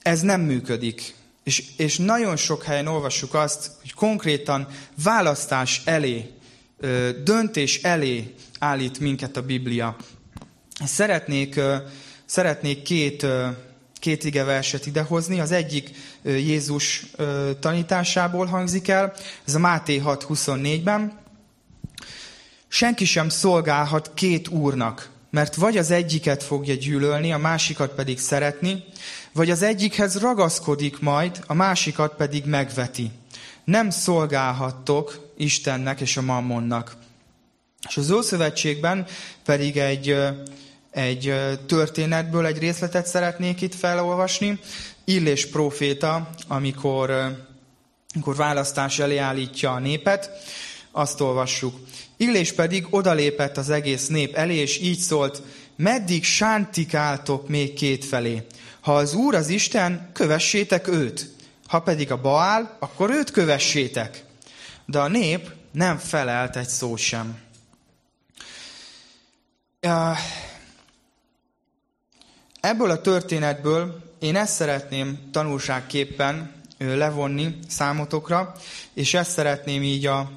ez 0.02 0.22
nem 0.22 0.42
működik. 0.42 1.16
És, 1.44 1.64
és 1.78 1.98
nagyon 1.98 2.36
sok 2.36 2.64
helyen 2.64 2.88
olvassuk 2.88 3.34
azt, 3.34 3.72
hogy 3.82 3.94
konkrétan 3.94 4.68
választás 5.04 5.82
elé, 5.86 6.32
döntés 7.24 7.82
elé 7.82 8.34
állít 8.60 9.00
minket 9.00 9.38
a 9.38 9.42
Biblia. 9.42 9.96
Szeretnék, 10.86 11.60
szeretnék 12.26 12.82
két, 12.82 13.26
két 14.00 14.24
igeverset 14.24 14.86
idehozni. 14.86 15.40
Az 15.40 15.52
egyik 15.52 15.90
Jézus 16.24 17.06
tanításából 17.60 18.46
hangzik 18.46 18.88
el, 18.88 19.14
ez 19.46 19.56
a 19.56 19.60
Máté 19.60 20.02
6.24-ben. 20.06 21.22
Senki 22.68 23.06
sem 23.06 23.30
szolgálhat 23.30 24.12
két 24.14 24.48
úrnak, 24.48 25.10
mert 25.30 25.56
vagy 25.56 25.78
az 25.78 25.92
egyiket 25.92 26.44
fogja 26.44 26.76
gyűlölni, 26.76 27.32
a 27.32 27.38
másikat 27.38 27.94
pedig 27.94 28.20
szeretni, 28.20 28.84
vagy 29.34 29.50
az 29.50 29.62
egyikhez 29.62 30.20
ragaszkodik 30.20 31.00
majd, 31.00 31.44
a 31.48 31.54
másikat 31.54 32.16
pedig 32.16 32.46
megveti. 32.46 33.12
Nem 33.63 33.90
szolgálhattok 33.90 35.32
Istennek 35.38 36.02
és 36.02 36.18
a 36.18 36.22
mammonnak. 36.22 36.96
És 37.90 37.98
az 37.98 38.12
Ószövetségben 38.12 39.06
pedig 39.46 39.78
egy, 39.78 40.18
egy 40.92 41.34
történetből 41.68 42.46
egy 42.46 42.58
részletet 42.58 43.08
szeretnék 43.08 43.62
itt 43.62 43.75
felolvasni. 43.75 44.60
Illés 45.06 45.50
proféta, 45.50 46.30
amikor, 46.48 47.12
amikor 48.13 48.36
választás 48.36 49.00
elé 49.00 49.18
állítja 49.18 49.72
a 49.72 49.80
népet, 49.80 50.30
azt 50.92 51.22
olvassuk. 51.22 51.75
Illés 52.18 52.52
pedig 52.52 52.88
odalépett 52.90 53.58
az 53.58 53.70
egész 53.70 54.08
nép 54.08 54.36
elé, 54.36 54.56
és 54.56 54.80
így 54.80 55.00
szólt, 55.00 55.42
meddig 55.75 56.24
sántikáltok 56.24 57.48
még 57.48 57.74
két 57.74 58.06
felé? 58.06 58.46
Ha 58.84 58.96
az 58.96 59.13
Úr 59.13 59.36
az 59.36 59.50
Isten, 59.50 60.10
kövessétek 60.13 60.88
őt. 60.88 61.32
Ha 61.68 61.82
pedig 61.82 62.12
a 62.12 62.22
Baál, 62.22 62.78
akkor 62.80 63.10
őt 63.10 63.32
kövessétek. 63.32 64.24
De 64.86 65.00
a 65.00 65.08
nép 65.08 65.52
nem 65.72 65.98
felelt 65.98 66.56
egy 66.56 66.68
szó 66.68 66.96
sem. 66.96 67.40
Ebből 72.60 72.90
a 72.90 73.02
történetből 73.02 74.13
én 74.20 74.36
ezt 74.36 74.54
szeretném 74.54 75.30
tanulságképpen 75.32 76.62
levonni 76.78 77.58
számotokra, 77.68 78.56
és 78.94 79.13
ezt 79.13 79.32
szeretném 79.32 79.84
így 79.84 80.06
a 80.06 80.32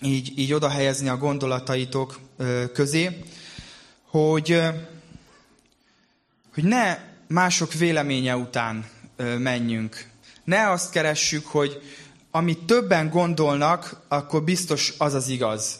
így, 0.00 0.38
így 0.38 0.52
oda 0.52 0.68
helyezni 0.68 1.08
a 1.08 1.16
gondolataitok 1.16 2.20
közé, 2.72 3.22
hogy, 4.02 4.62
hogy 6.54 6.64
ne 6.64 6.98
mások 7.28 7.72
véleménye 7.72 8.36
után 8.36 8.86
menjünk. 9.38 10.06
Ne 10.44 10.70
azt 10.70 10.90
keressük, 10.90 11.46
hogy 11.46 11.82
amit 12.30 12.64
többen 12.64 13.08
gondolnak, 13.08 14.00
akkor 14.08 14.42
biztos 14.42 14.92
az 14.98 15.14
az 15.14 15.28
igaz. 15.28 15.78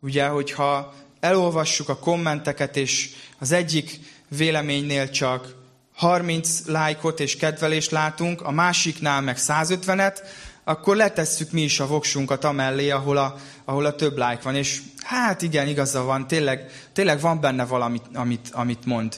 Ugye, 0.00 0.26
hogyha 0.26 0.94
elolvassuk 1.20 1.88
a 1.88 1.98
kommenteket, 1.98 2.76
és 2.76 3.10
az 3.38 3.52
egyik 3.52 3.98
véleménynél 4.28 5.10
csak 5.10 5.54
30 5.94 6.66
lájkot 6.66 7.20
és 7.20 7.36
kedvelést 7.36 7.90
látunk, 7.90 8.42
a 8.42 8.50
másiknál 8.50 9.20
meg 9.20 9.36
150-et, 9.38 10.18
akkor 10.64 10.96
letesszük 10.96 11.50
mi 11.50 11.62
is 11.62 11.80
a 11.80 11.86
voksunkat 11.86 12.44
amellé, 12.44 12.90
ahol 12.90 13.16
a, 13.16 13.36
ahol 13.64 13.84
a 13.84 13.94
több 13.94 14.16
like 14.16 14.40
van. 14.42 14.54
És 14.54 14.82
hát 15.02 15.42
igen, 15.42 15.68
igaza 15.68 16.02
van, 16.02 16.26
tényleg, 16.26 16.88
tényleg 16.92 17.20
van 17.20 17.40
benne 17.40 17.64
valami, 17.64 18.00
amit, 18.14 18.48
amit 18.52 18.84
mond. 18.84 19.16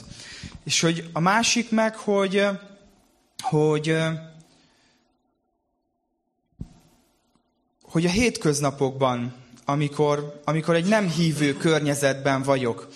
És 0.69 0.81
hogy 0.81 1.09
a 1.13 1.19
másik 1.19 1.71
meg, 1.71 1.95
hogy, 1.95 2.45
hogy, 3.43 3.97
hogy 7.81 8.05
a 8.05 8.09
hétköznapokban, 8.09 9.33
amikor, 9.65 10.41
amikor 10.45 10.75
egy 10.75 10.85
nem 10.85 11.09
hívő 11.09 11.53
környezetben 11.53 12.43
vagyok, 12.43 12.87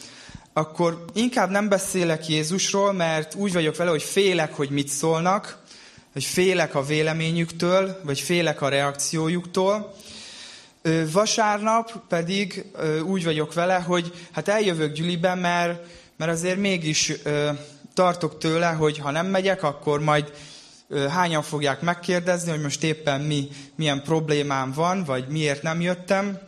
akkor 0.53 1.05
inkább 1.13 1.49
nem 1.49 1.69
beszélek 1.69 2.27
Jézusról, 2.27 2.91
mert 2.91 3.35
úgy 3.35 3.53
vagyok 3.53 3.75
vele, 3.75 3.89
hogy 3.89 4.03
félek, 4.03 4.53
hogy 4.53 4.69
mit 4.69 4.87
szólnak, 4.87 5.63
hogy 6.11 6.23
félek 6.23 6.75
a 6.75 6.83
véleményüktől, 6.83 7.99
vagy 8.03 8.19
félek 8.19 8.61
a 8.61 8.69
reakciójuktól. 8.69 9.93
Vasárnap 11.11 12.07
pedig 12.07 12.65
úgy 13.03 13.23
vagyok 13.23 13.53
vele, 13.53 13.75
hogy 13.75 14.27
hát 14.31 14.47
eljövök 14.47 14.93
gyüliben, 14.93 15.37
mert, 15.37 16.01
mert 16.17 16.31
azért 16.31 16.57
mégis 16.57 17.13
tartok 17.93 18.37
tőle, 18.37 18.67
hogy 18.67 18.97
ha 18.97 19.11
nem 19.11 19.27
megyek, 19.27 19.63
akkor 19.63 19.99
majd 19.99 20.33
hányan 21.09 21.41
fogják 21.41 21.81
megkérdezni, 21.81 22.51
hogy 22.51 22.61
most 22.61 22.83
éppen 22.83 23.21
mi, 23.21 23.47
milyen 23.75 24.03
problémám 24.03 24.71
van, 24.71 25.03
vagy 25.03 25.27
miért 25.27 25.61
nem 25.61 25.81
jöttem, 25.81 26.39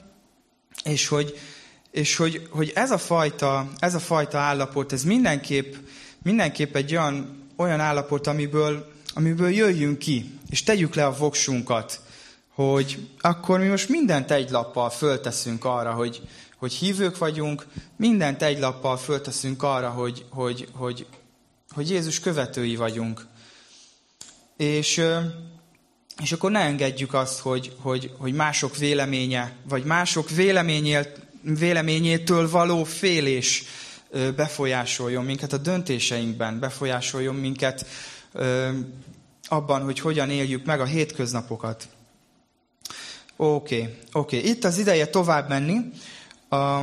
és 0.84 1.08
hogy, 1.08 1.40
és 1.92 2.16
hogy, 2.16 2.48
hogy 2.50 2.72
ez, 2.76 2.92
a 2.92 2.98
fajta, 2.98 3.70
ez 3.80 3.96
a 3.96 4.00
fajta 4.00 4.38
állapot, 4.38 4.94
ez 4.94 5.04
mindenképp, 5.04 5.74
mindenképp 6.24 6.76
egy 6.76 6.92
olyan, 6.92 7.44
olyan 7.56 7.80
állapot, 7.80 8.28
amiből, 8.28 8.92
amiből 9.14 9.50
jöjjünk 9.50 9.98
ki, 9.98 10.40
és 10.50 10.64
tegyük 10.64 10.96
le 10.96 11.06
a 11.06 11.16
voksunkat, 11.16 12.00
hogy 12.54 13.08
akkor 13.20 13.60
mi 13.60 13.68
most 13.68 13.90
mindent 13.90 14.32
egy 14.32 14.50
lappal 14.50 14.90
fölteszünk 14.90 15.66
arra, 15.66 15.92
hogy, 15.92 16.22
hogy 16.58 16.74
hívők 16.74 17.18
vagyunk, 17.18 17.66
mindent 17.98 18.42
egy 18.42 18.60
lappal 18.60 18.98
fölteszünk 18.98 19.64
arra, 19.64 19.90
hogy, 19.90 20.26
hogy, 20.30 20.68
hogy, 20.72 21.06
hogy 21.70 21.90
Jézus 21.90 22.20
követői 22.20 22.76
vagyunk. 22.76 23.28
És, 24.58 25.02
és 26.22 26.32
akkor 26.32 26.52
ne 26.52 26.60
engedjük 26.60 27.14
azt, 27.14 27.40
hogy, 27.40 27.76
hogy, 27.80 28.12
hogy 28.18 28.34
mások 28.34 28.78
véleménye, 28.78 29.56
vagy 29.70 29.84
mások 29.84 30.30
véleményétől 31.42 32.50
való 32.50 32.84
félés 32.84 33.64
befolyásoljon 34.36 35.26
minket 35.26 35.54
a 35.54 35.58
döntéseinkben, 35.58 36.60
befolyásoljon 36.60 37.36
minket 37.36 37.86
abban, 39.48 39.84
hogy 39.84 40.00
hogyan 40.00 40.30
éljük 40.30 40.66
meg 40.66 40.80
a 40.80 40.86
hétköznapokat. 40.86 41.88
Oké, 43.36 43.82
okay, 43.82 43.96
oké. 44.12 44.38
Okay. 44.38 44.50
Itt 44.50 44.64
az 44.64 44.78
ideje 44.78 45.08
tovább 45.08 45.50
menni. 45.50 45.92
A 46.50 46.82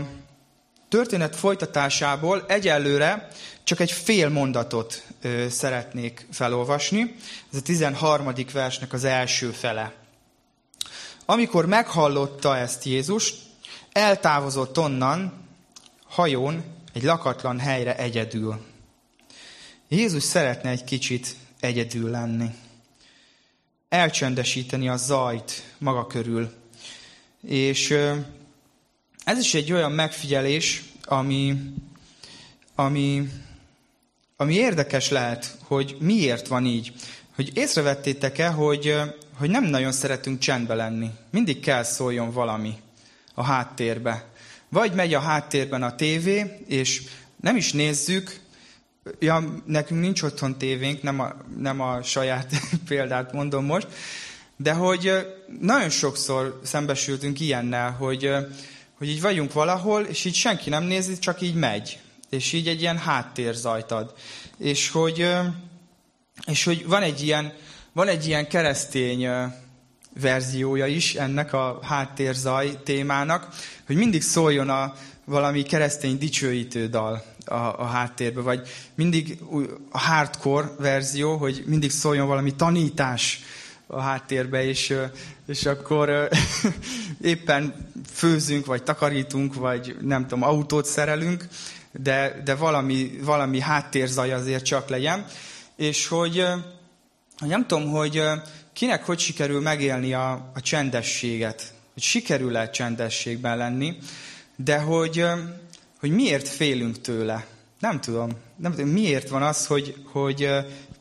történet 0.88 1.36
folytatásából 1.36 2.44
egyelőre 2.48 3.28
csak 3.64 3.80
egy 3.80 3.92
fél 3.92 4.28
mondatot 4.28 5.06
szeretnék 5.48 6.26
felolvasni. 6.30 7.14
Ez 7.52 7.58
a 7.58 7.62
13. 7.62 8.32
versnek 8.52 8.92
az 8.92 9.04
első 9.04 9.50
fele. 9.50 9.94
Amikor 11.24 11.66
meghallotta 11.66 12.56
ezt 12.56 12.84
Jézus, 12.84 13.34
eltávozott 13.92 14.78
onnan 14.78 15.32
hajón 16.04 16.64
egy 16.92 17.02
lakatlan 17.02 17.58
helyre 17.58 17.96
egyedül. 17.96 18.64
Jézus 19.88 20.22
szeretne 20.22 20.70
egy 20.70 20.84
kicsit 20.84 21.36
egyedül 21.60 22.10
lenni. 22.10 22.50
Elcsendesíteni 23.88 24.88
a 24.88 24.96
zajt 24.96 25.62
maga 25.78 26.06
körül. 26.06 26.52
És 27.46 27.94
ez 29.24 29.38
is 29.38 29.54
egy 29.54 29.72
olyan 29.72 29.92
megfigyelés, 29.92 30.82
ami, 31.04 31.56
ami, 32.74 33.28
ami 34.36 34.54
érdekes 34.54 35.10
lehet, 35.10 35.56
hogy 35.62 35.96
miért 36.00 36.46
van 36.46 36.66
így. 36.66 36.92
Hogy 37.34 37.50
észrevettétek-e, 37.54 38.48
hogy, 38.48 38.96
hogy 39.36 39.50
nem 39.50 39.64
nagyon 39.64 39.92
szeretünk 39.92 40.38
csendbe 40.38 40.74
lenni. 40.74 41.10
Mindig 41.30 41.60
kell 41.60 41.82
szóljon 41.82 42.32
valami 42.32 42.74
a 43.34 43.42
háttérbe. 43.42 44.24
Vagy 44.68 44.92
megy 44.92 45.14
a 45.14 45.20
háttérben 45.20 45.82
a 45.82 45.94
tévé, 45.94 46.64
és 46.66 47.02
nem 47.40 47.56
is 47.56 47.72
nézzük, 47.72 48.40
ja, 49.18 49.62
nekünk 49.64 50.00
nincs 50.00 50.22
otthon 50.22 50.58
tévénk, 50.58 51.02
nem 51.02 51.20
a, 51.20 51.34
nem 51.58 51.80
a 51.80 52.02
saját 52.02 52.50
példát 52.88 53.32
mondom 53.32 53.64
most, 53.64 53.86
de 54.56 54.72
hogy 54.72 55.26
nagyon 55.60 55.90
sokszor 55.90 56.60
szembesültünk 56.62 57.40
ilyennel, 57.40 57.90
hogy, 57.90 58.30
hogy 59.02 59.10
így 59.10 59.20
vagyunk 59.20 59.52
valahol, 59.52 60.02
és 60.02 60.24
így 60.24 60.34
senki 60.34 60.70
nem 60.70 60.84
nézi, 60.84 61.18
csak 61.18 61.40
így 61.40 61.54
megy. 61.54 61.98
És 62.30 62.52
így 62.52 62.68
egy 62.68 62.80
ilyen 62.80 62.98
háttérzajt 62.98 63.90
ad. 63.90 64.14
És 64.58 64.90
hogy, 64.90 65.28
és 66.46 66.64
hogy 66.64 66.86
van 66.86 67.02
egy 67.02 67.22
ilyen, 67.22 67.52
van 67.92 68.08
egy 68.08 68.26
ilyen 68.26 68.48
keresztény 68.48 69.28
verziója 70.20 70.86
is 70.86 71.14
ennek 71.14 71.52
a 71.52 71.78
háttérzaj 71.82 72.82
témának, 72.82 73.48
hogy 73.86 73.96
mindig 73.96 74.22
szóljon 74.22 74.70
a 74.70 74.94
valami 75.24 75.62
keresztény 75.62 76.18
dicsőítő 76.18 76.88
dal 76.88 77.24
a, 77.44 77.54
a 77.54 77.84
háttérbe, 77.84 78.40
vagy 78.40 78.68
mindig 78.94 79.38
a 79.90 79.98
hardcore 79.98 80.70
verzió, 80.78 81.36
hogy 81.36 81.62
mindig 81.66 81.90
szóljon 81.90 82.26
valami 82.26 82.54
tanítás 82.54 83.40
a 83.92 84.00
háttérbe, 84.00 84.64
és, 84.64 84.94
és 85.46 85.66
akkor 85.66 86.28
éppen 87.20 87.74
főzünk, 88.12 88.66
vagy 88.66 88.82
takarítunk, 88.82 89.54
vagy 89.54 89.96
nem 90.00 90.22
tudom, 90.22 90.42
autót 90.42 90.86
szerelünk, 90.86 91.48
de, 91.92 92.40
de 92.44 92.54
valami, 92.54 93.18
valami 93.22 93.60
háttérzaj 93.60 94.32
azért 94.32 94.64
csak 94.64 94.88
legyen. 94.88 95.26
És 95.76 96.06
hogy, 96.06 96.44
nem 97.38 97.66
tudom, 97.66 97.90
hogy 97.90 98.22
kinek 98.72 99.04
hogy 99.04 99.18
sikerül 99.18 99.60
megélni 99.60 100.14
a, 100.14 100.50
a 100.54 100.60
csendességet, 100.60 101.72
hogy 101.92 102.02
sikerül-e 102.02 102.70
csendességben 102.70 103.56
lenni, 103.56 103.96
de 104.56 104.78
hogy, 104.78 105.24
hogy 106.00 106.10
miért 106.10 106.48
félünk 106.48 107.00
tőle. 107.00 107.46
Nem 107.78 108.00
tudom. 108.00 108.30
Nem 108.56 108.72
tudom, 108.72 108.88
miért 108.88 109.28
van 109.28 109.42
az, 109.42 109.66
hogy, 109.66 109.96
hogy 110.04 110.48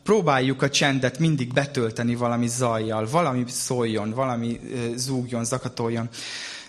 próbáljuk 0.04 0.62
a 0.62 0.70
csendet 0.70 1.20
mindig 1.20 1.54
betölteni 1.54 2.16
valami 2.16 2.48
zajjal, 2.48 3.10
valami 3.10 3.44
szóljon, 3.48 4.12
valami 4.12 4.60
zúgjon, 4.96 5.46
zakatoljon. 5.46 6.10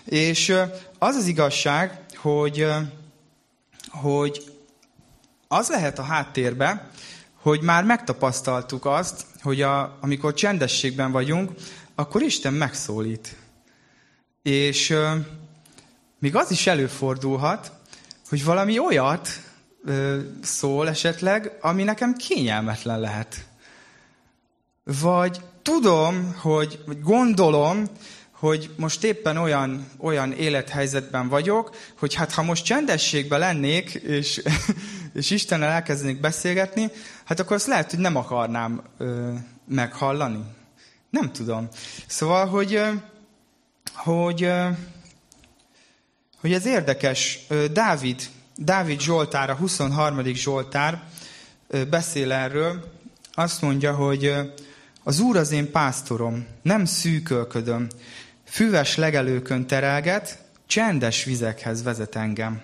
És 0.03 0.55
az 0.99 1.15
az 1.15 1.25
igazság, 1.25 1.99
hogy, 2.15 2.67
hogy 3.89 4.53
az 5.47 5.69
lehet 5.69 5.99
a 5.99 6.03
háttérbe, 6.03 6.89
hogy 7.41 7.61
már 7.61 7.83
megtapasztaltuk 7.83 8.85
azt, 8.85 9.25
hogy 9.41 9.61
a, 9.61 9.97
amikor 10.01 10.33
csendességben 10.33 11.11
vagyunk, 11.11 11.51
akkor 11.95 12.21
Isten 12.21 12.53
megszólít. 12.53 13.35
És 14.41 14.95
még 16.19 16.35
az 16.35 16.51
is 16.51 16.67
előfordulhat, 16.67 17.71
hogy 18.29 18.43
valami 18.43 18.79
olyat 18.79 19.29
ö, 19.85 20.19
szól 20.41 20.89
esetleg, 20.89 21.57
ami 21.61 21.83
nekem 21.83 22.13
kényelmetlen 22.13 22.99
lehet. 22.99 23.45
Vagy 24.83 25.41
tudom, 25.61 26.35
hogy, 26.41 26.79
gondolom, 27.01 27.83
hogy 28.31 28.69
most 28.77 29.03
éppen 29.03 29.37
olyan, 29.37 29.87
olyan 29.97 30.31
élethelyzetben 30.31 31.27
vagyok, 31.27 31.75
hogy 31.97 32.13
hát 32.13 32.31
ha 32.31 32.43
most 32.43 32.65
csendességben 32.65 33.39
lennék, 33.39 33.93
és, 33.93 34.41
és 35.13 35.29
Istennel 35.29 35.69
elkezdenék 35.69 36.19
beszélgetni, 36.19 36.91
hát 37.23 37.39
akkor 37.39 37.55
azt 37.55 37.67
lehet, 37.67 37.89
hogy 37.89 37.99
nem 37.99 38.15
akarnám 38.15 38.81
ö, 38.97 39.33
meghallani. 39.67 40.43
Nem 41.09 41.31
tudom. 41.31 41.67
Szóval, 42.07 42.45
hogy, 42.45 42.81
hogy 43.93 44.51
hogy 46.43 46.53
ez 46.53 46.65
érdekes. 46.65 47.39
Dávid, 47.71 48.21
Dávid 48.57 49.01
Zsoltár, 49.01 49.49
a 49.49 49.55
23. 49.55 50.23
Zsoltár 50.33 51.03
beszél 51.89 52.31
erről. 52.31 52.91
Azt 53.33 53.61
mondja, 53.61 53.93
hogy 53.95 54.33
az 55.03 55.19
Úr 55.19 55.37
az 55.37 55.51
én 55.51 55.71
pásztorom, 55.71 56.45
nem 56.61 56.85
szűkölködöm. 56.85 57.87
Füves 58.45 58.95
legelőkön 58.95 59.67
terelget, 59.67 60.37
csendes 60.67 61.23
vizekhez 61.23 61.83
vezet 61.83 62.15
engem. 62.15 62.61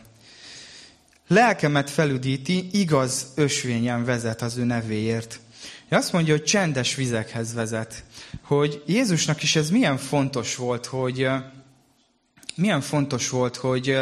Lelkemet 1.28 1.89
felüdíti, 1.89 2.69
igaz 2.71 3.25
ösvényen 3.36 4.06
vezet 4.06 4.41
az 4.41 4.58
ő 4.58 4.63
nevéért. 4.63 5.39
Azt 5.89 6.13
mondja, 6.13 6.34
hogy 6.34 6.43
csendes 6.43 6.95
vizekhez 6.95 7.54
vezet. 7.54 8.04
Hogy 8.41 8.84
Jézusnak 8.86 9.43
is 9.43 9.56
ez 9.56 9.69
milyen 9.69 9.97
fontos 9.97 10.56
volt, 10.56 10.86
hogy, 10.86 11.30
milyen 12.56 12.82
fontos 12.82 13.30
volt, 13.30 13.56
hogy, 13.56 13.97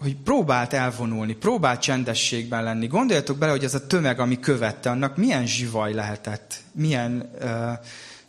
hogy 0.00 0.16
próbált 0.16 0.72
elvonulni, 0.72 1.32
próbált 1.32 1.80
csendességben 1.80 2.62
lenni. 2.62 2.86
Gondoljatok 2.86 3.38
bele, 3.38 3.50
hogy 3.50 3.64
ez 3.64 3.74
a 3.74 3.86
tömeg, 3.86 4.20
ami 4.20 4.40
követte, 4.40 4.90
annak 4.90 5.16
milyen 5.16 5.46
zsivaj 5.46 5.92
lehetett, 5.92 6.54
milyen, 6.72 7.30
uh, 7.42 7.72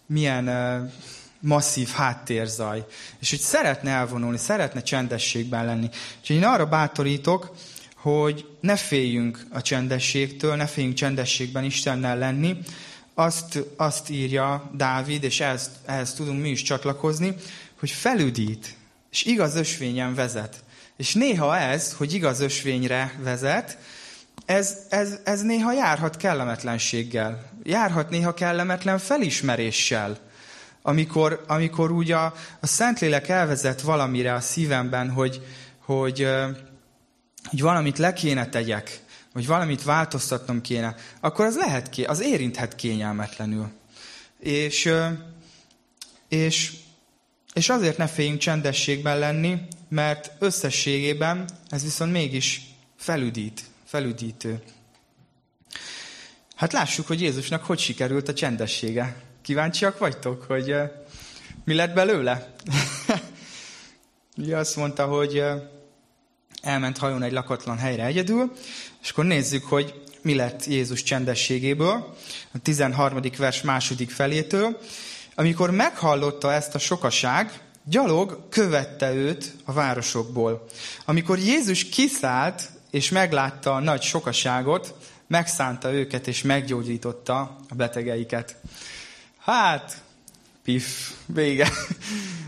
milyen 0.06 0.48
uh, 0.48 0.92
masszív 1.40 1.90
háttérzaj. 1.90 2.86
És 3.20 3.30
hogy 3.30 3.40
szeretne 3.40 3.92
elvonulni, 3.92 4.38
szeretne 4.38 4.82
csendességben 4.82 5.66
lenni. 5.66 5.90
Úgyhogy 6.20 6.36
én 6.36 6.44
arra 6.44 6.66
bátorítok, 6.66 7.56
hogy 7.96 8.46
ne 8.62 8.76
féljünk 8.76 9.46
a 9.52 9.62
csendességtől, 9.62 10.56
ne 10.56 10.66
féljünk 10.66 10.96
csendességben 10.96 11.64
Istennel 11.64 12.18
lenni. 12.18 12.58
Azt, 13.14 13.64
azt 13.78 14.10
írja 14.10 14.72
Dávid, 14.74 15.24
és 15.24 15.40
ehhez, 15.40 15.72
ehhez 15.86 16.14
tudunk 16.14 16.42
mi 16.42 16.50
is 16.50 16.62
csatlakozni, 16.62 17.36
hogy 17.80 17.90
felüdít, 17.90 18.76
és 19.12 19.24
igaz 19.24 19.56
ösvényen 19.56 20.16
vezet. 20.16 20.64
És 21.02 21.14
néha 21.14 21.58
ez, 21.58 21.94
hogy 21.94 22.14
igaz 22.14 22.40
ösvényre 22.40 23.14
vezet, 23.24 23.78
ez, 24.46 24.78
ez, 24.90 25.20
ez 25.24 25.42
néha 25.42 25.74
járhat 25.74 26.18
kellemetlenséggel. 26.18 27.52
Járhat 27.64 28.10
néha 28.10 28.34
kellemetlen 28.34 28.98
felismeréssel. 28.98 30.18
Amikor, 30.82 31.44
amikor 31.48 31.92
úgy 31.92 32.12
a, 32.12 32.26
a 32.60 32.68
Szentlélek 32.68 33.30
elvezet 33.30 33.82
valamire 33.82 34.34
a 34.34 34.40
szívemben, 34.40 35.10
hogy, 35.10 35.42
hogy, 35.86 36.28
hogy 37.50 37.62
valamit 37.62 37.98
le 37.98 38.14
kéne 38.14 38.50
tegyek, 38.50 39.00
vagy 39.34 39.48
valamit 39.48 39.84
változtatnom 39.84 40.62
kéne, 40.62 40.96
akkor 41.20 41.46
az 41.46 41.56
lehet, 41.56 41.96
az 42.06 42.22
érinthet 42.22 42.76
kényelmetlenül. 42.76 43.72
És, 44.40 44.94
és, 46.28 46.74
és 47.54 47.70
azért 47.70 47.98
ne 47.98 48.08
féljünk 48.08 48.40
csendességben 48.40 49.20
lenni, 49.20 49.62
mert 49.92 50.32
összességében 50.40 51.50
ez 51.70 51.84
viszont 51.84 52.12
mégis 52.12 52.62
felüdít, 52.98 53.62
felüdítő. 53.86 54.62
Hát 56.56 56.74
lássuk, 56.74 57.08
hogy 57.08 57.22
Jézusnak 57.22 57.64
hogy 57.64 57.80
sikerült 57.80 58.28
a 58.28 58.34
csendessége. 58.34 59.16
Kíváncsiak 59.42 59.98
vagytok, 59.98 60.44
hogy 60.44 60.76
mi 61.64 61.74
lett 61.74 61.94
belőle? 61.94 62.54
Ugye 64.38 64.58
azt 64.58 64.76
mondta, 64.76 65.06
hogy 65.06 65.44
elment 66.62 66.98
hajón 66.98 67.24
egy 67.24 67.32
lakatlan 67.32 67.78
helyre 67.78 68.06
egyedül, 68.06 68.52
és 69.02 69.10
akkor 69.10 69.26
nézzük, 69.26 69.66
hogy 69.66 70.02
mi 70.22 70.36
lett 70.36 70.66
Jézus 70.66 71.04
csendességéből, 71.04 72.16
a 72.52 72.60
13. 72.62 73.20
vers 73.38 73.62
második 73.62 74.10
felétől. 74.10 74.80
Amikor 75.36 75.72
meghallotta 75.72 76.54
ezt 76.54 76.76
a 76.76 76.80
sokaság, 76.80 77.60
gyalog 77.92 78.50
követte 78.50 79.14
őt 79.14 79.56
a 79.64 79.74
városokból. 79.74 80.66
Amikor 81.06 81.40
Jézus 81.40 81.90
kiszállt, 81.90 82.70
és 82.92 83.10
meglátta 83.10 83.74
a 83.74 83.80
nagy 83.80 84.02
sokaságot, 84.02 84.94
megszánta 85.28 85.94
őket, 85.94 86.28
és 86.28 86.42
meggyógyította 86.42 87.40
a 87.70 87.76
betegeiket. 87.76 88.56
Hát, 89.40 90.02
pif, 90.64 91.12
vége. 91.26 91.72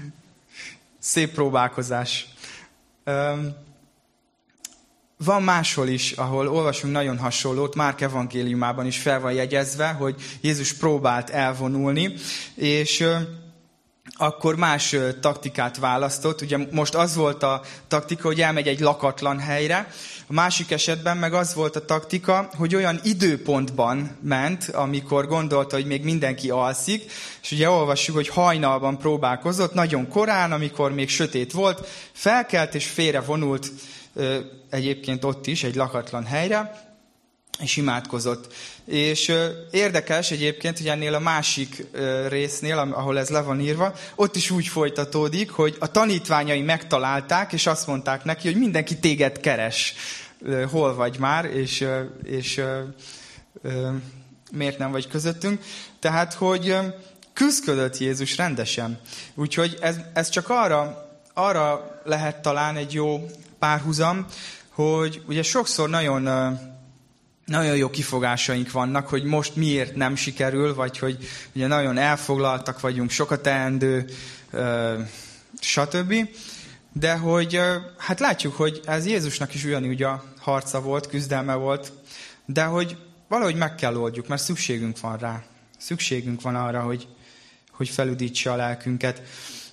Szép 0.99 1.33
próbálkozás. 1.33 2.27
Van 5.17 5.43
máshol 5.43 5.87
is, 5.87 6.11
ahol 6.11 6.49
olvasunk 6.49 6.93
nagyon 6.93 7.17
hasonlót, 7.17 7.75
Márk 7.75 8.01
evangéliumában 8.01 8.85
is 8.85 8.97
fel 8.97 9.19
van 9.19 9.33
jegyezve, 9.33 9.87
hogy 9.87 10.15
Jézus 10.41 10.73
próbált 10.73 11.29
elvonulni, 11.29 12.13
és 12.55 13.05
akkor 14.23 14.55
más 14.55 14.95
taktikát 15.21 15.77
választott. 15.77 16.41
Ugye 16.41 16.57
most 16.71 16.95
az 16.95 17.15
volt 17.15 17.43
a 17.43 17.61
taktika, 17.87 18.27
hogy 18.27 18.41
elmegy 18.41 18.67
egy 18.67 18.79
lakatlan 18.79 19.39
helyre, 19.39 19.87
a 20.27 20.33
másik 20.33 20.71
esetben 20.71 21.17
meg 21.17 21.33
az 21.33 21.53
volt 21.53 21.75
a 21.75 21.85
taktika, 21.85 22.49
hogy 22.57 22.75
olyan 22.75 22.99
időpontban 23.03 24.17
ment, 24.21 24.69
amikor 24.69 25.27
gondolta, 25.27 25.75
hogy 25.75 25.85
még 25.85 26.03
mindenki 26.03 26.49
alszik, 26.49 27.11
és 27.41 27.51
ugye 27.51 27.69
olvassuk, 27.69 28.15
hogy 28.15 28.27
hajnalban 28.27 28.97
próbálkozott, 28.97 29.73
nagyon 29.73 30.07
korán, 30.07 30.51
amikor 30.51 30.93
még 30.93 31.09
sötét 31.09 31.51
volt, 31.51 31.87
felkelt 32.11 32.75
és 32.75 32.85
félre 32.85 33.21
vonult 33.21 33.71
egyébként 34.69 35.23
ott 35.23 35.47
is, 35.47 35.63
egy 35.63 35.75
lakatlan 35.75 36.25
helyre, 36.25 36.91
és 37.59 37.77
imádkozott. 37.77 38.53
És 38.85 39.33
érdekes 39.71 40.31
egyébként, 40.31 40.77
hogy 40.77 40.87
ennél 40.87 41.13
a 41.13 41.19
másik 41.19 41.85
résznél, 42.27 42.77
ahol 42.77 43.19
ez 43.19 43.29
le 43.29 43.41
van 43.41 43.59
írva, 43.59 43.93
ott 44.15 44.35
is 44.35 44.51
úgy 44.51 44.67
folytatódik, 44.67 45.51
hogy 45.51 45.75
a 45.79 45.91
tanítványai 45.91 46.61
megtalálták, 46.61 47.53
és 47.53 47.67
azt 47.67 47.87
mondták 47.87 48.23
neki, 48.23 48.47
hogy 48.47 48.59
mindenki 48.59 48.97
téged 48.97 49.39
keres. 49.39 49.93
Hol 50.71 50.95
vagy 50.95 51.19
már, 51.19 51.45
és, 51.45 51.87
és 52.23 52.61
miért 54.51 54.77
nem 54.77 54.91
vagy 54.91 55.07
közöttünk. 55.07 55.61
Tehát, 55.99 56.33
hogy 56.33 56.77
küzdködött 57.33 57.97
Jézus 57.97 58.37
rendesen. 58.37 58.99
Úgyhogy 59.35 59.77
ez, 59.81 59.95
ez 60.13 60.29
csak 60.29 60.49
arra, 60.49 61.09
arra 61.33 61.99
lehet 62.03 62.41
talán 62.41 62.75
egy 62.75 62.93
jó 62.93 63.25
párhuzam, 63.59 64.25
hogy 64.69 65.21
ugye 65.27 65.43
sokszor 65.43 65.89
nagyon, 65.89 66.27
nagyon 67.45 67.75
jó 67.75 67.89
kifogásaink 67.89 68.71
vannak, 68.71 69.07
hogy 69.07 69.23
most 69.23 69.55
miért 69.55 69.95
nem 69.95 70.15
sikerül, 70.15 70.75
vagy 70.75 70.97
hogy 70.97 71.17
ugye 71.53 71.67
nagyon 71.67 71.97
elfoglaltak 71.97 72.79
vagyunk, 72.79 73.09
sokat 73.09 73.41
teendő, 73.41 74.05
stb. 75.59 76.13
De 76.91 77.13
hogy 77.13 77.59
hát 77.97 78.19
látjuk, 78.19 78.55
hogy 78.55 78.81
ez 78.85 79.05
Jézusnak 79.05 79.53
is 79.53 79.63
ugyanúgy 79.63 80.03
a 80.03 80.23
harca 80.39 80.81
volt, 80.81 81.07
küzdelme 81.07 81.53
volt, 81.53 81.91
de 82.45 82.63
hogy 82.63 82.97
valahogy 83.27 83.55
meg 83.55 83.75
kell 83.75 83.95
oldjuk, 83.95 84.27
mert 84.27 84.41
szükségünk 84.41 84.99
van 84.99 85.17
rá. 85.17 85.43
Szükségünk 85.77 86.41
van 86.41 86.55
arra, 86.55 86.81
hogy, 86.81 87.07
hogy 87.71 87.89
felüdítse 87.89 88.51
a 88.51 88.55
lelkünket. 88.55 89.21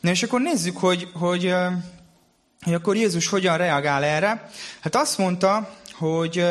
Na 0.00 0.11
és 0.11 0.22
akkor 0.22 0.40
nézzük, 0.40 0.76
hogy, 0.76 1.09
hogy 1.12 1.54
hogy 2.61 2.74
akkor 2.74 2.96
Jézus 2.96 3.26
hogyan 3.26 3.56
reagál 3.56 4.04
erre. 4.04 4.50
Hát 4.80 4.96
azt 4.96 5.18
mondta, 5.18 5.76
hogy, 5.92 6.44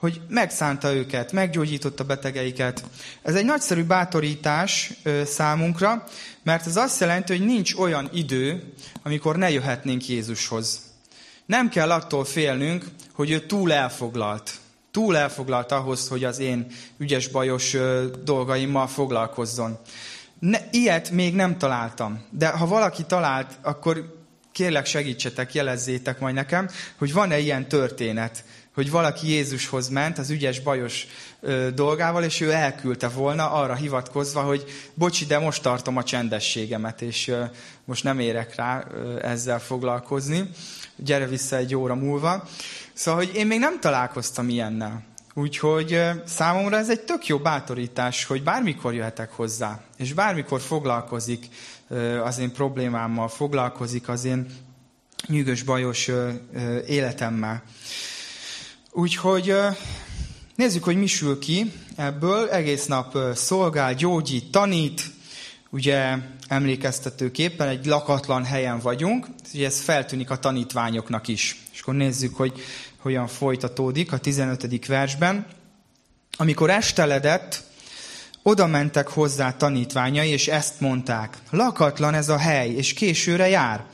hogy 0.00 0.20
megszánta 0.28 0.94
őket, 0.94 1.32
meggyógyította 1.32 2.04
betegeiket. 2.04 2.84
Ez 3.22 3.34
egy 3.34 3.44
nagyszerű 3.44 3.84
bátorítás 3.84 4.92
számunkra, 5.24 6.04
mert 6.42 6.66
ez 6.66 6.76
azt 6.76 7.00
jelenti, 7.00 7.36
hogy 7.36 7.46
nincs 7.46 7.74
olyan 7.74 8.08
idő, 8.12 8.72
amikor 9.02 9.36
ne 9.36 9.50
jöhetnénk 9.50 10.08
Jézushoz. 10.08 10.80
Nem 11.46 11.68
kell 11.68 11.90
attól 11.90 12.24
félnünk, 12.24 12.84
hogy 13.12 13.30
ő 13.30 13.46
túl 13.46 13.72
elfoglalt. 13.72 14.52
Túl 14.90 15.16
elfoglalt 15.16 15.72
ahhoz, 15.72 16.08
hogy 16.08 16.24
az 16.24 16.38
én 16.38 16.66
ügyes-bajos 16.98 17.76
dolgaimmal 18.24 18.86
foglalkozzon. 18.86 19.78
Ne, 20.38 20.58
ilyet 20.70 21.10
még 21.10 21.34
nem 21.34 21.58
találtam. 21.58 22.24
De 22.30 22.48
ha 22.48 22.66
valaki 22.66 23.04
talált, 23.04 23.58
akkor 23.62 24.18
kérlek 24.52 24.86
segítsetek, 24.86 25.54
jelezzétek 25.54 26.20
majd 26.20 26.34
nekem, 26.34 26.68
hogy 26.98 27.12
van-e 27.12 27.38
ilyen 27.38 27.68
történet, 27.68 28.44
hogy 28.80 28.90
valaki 28.90 29.28
Jézushoz 29.30 29.88
ment 29.88 30.18
az 30.18 30.30
ügyes, 30.30 30.60
bajos 30.60 31.06
ö, 31.40 31.68
dolgával, 31.74 32.24
és 32.24 32.40
ő 32.40 32.50
elküldte 32.52 33.08
volna 33.08 33.50
arra 33.50 33.74
hivatkozva, 33.74 34.40
hogy 34.40 34.64
bocsi, 34.94 35.24
de 35.24 35.38
most 35.38 35.62
tartom 35.62 35.96
a 35.96 36.04
csendességemet, 36.04 37.02
és 37.02 37.32
most 37.84 38.04
nem 38.04 38.18
érek 38.18 38.54
rá 38.54 38.84
ezzel 39.22 39.60
foglalkozni. 39.60 40.50
Gyere 40.96 41.26
vissza 41.26 41.56
egy 41.56 41.74
óra 41.74 41.94
múlva. 41.94 42.48
Szóval, 42.92 43.24
hogy 43.24 43.34
én 43.34 43.46
még 43.46 43.58
nem 43.58 43.80
találkoztam 43.80 44.48
ilyennel. 44.48 45.02
Úgyhogy 45.34 46.00
számomra 46.26 46.76
ez 46.76 46.90
egy 46.90 47.00
tök 47.00 47.26
jó 47.26 47.38
bátorítás, 47.38 48.24
hogy 48.24 48.42
bármikor 48.42 48.94
jöhetek 48.94 49.32
hozzá, 49.32 49.80
és 49.96 50.12
bármikor 50.12 50.60
foglalkozik 50.60 51.46
az 52.24 52.38
én 52.38 52.52
problémámmal, 52.52 53.28
foglalkozik 53.28 54.08
az 54.08 54.24
én 54.24 54.46
nyűgös, 55.26 55.62
bajos 55.62 56.10
életemmel. 56.86 57.62
Úgyhogy 58.92 59.54
nézzük, 60.54 60.84
hogy 60.84 60.96
mi 60.96 61.06
sül 61.06 61.38
ki 61.38 61.72
ebből. 61.96 62.48
Egész 62.48 62.86
nap 62.86 63.18
szolgál, 63.34 63.94
gyógyít, 63.94 64.50
tanít. 64.50 65.02
Ugye 65.70 66.16
emlékeztetőképpen 66.48 67.68
egy 67.68 67.86
lakatlan 67.86 68.44
helyen 68.44 68.78
vagyunk, 68.78 69.26
ugye 69.54 69.66
ez 69.66 69.80
feltűnik 69.80 70.30
a 70.30 70.38
tanítványoknak 70.38 71.28
is. 71.28 71.56
És 71.72 71.80
akkor 71.80 71.94
nézzük, 71.94 72.36
hogy 72.36 72.52
hogyan 72.98 73.26
folytatódik 73.26 74.12
a 74.12 74.18
15. 74.18 74.86
versben. 74.86 75.46
Amikor 76.36 76.70
esteledett, 76.70 77.62
oda 78.42 78.66
mentek 78.66 79.08
hozzá 79.08 79.56
tanítványai, 79.56 80.28
és 80.28 80.48
ezt 80.48 80.80
mondták. 80.80 81.38
Lakatlan 81.50 82.14
ez 82.14 82.28
a 82.28 82.38
hely, 82.38 82.70
és 82.70 82.92
későre 82.92 83.48
jár. 83.48 83.84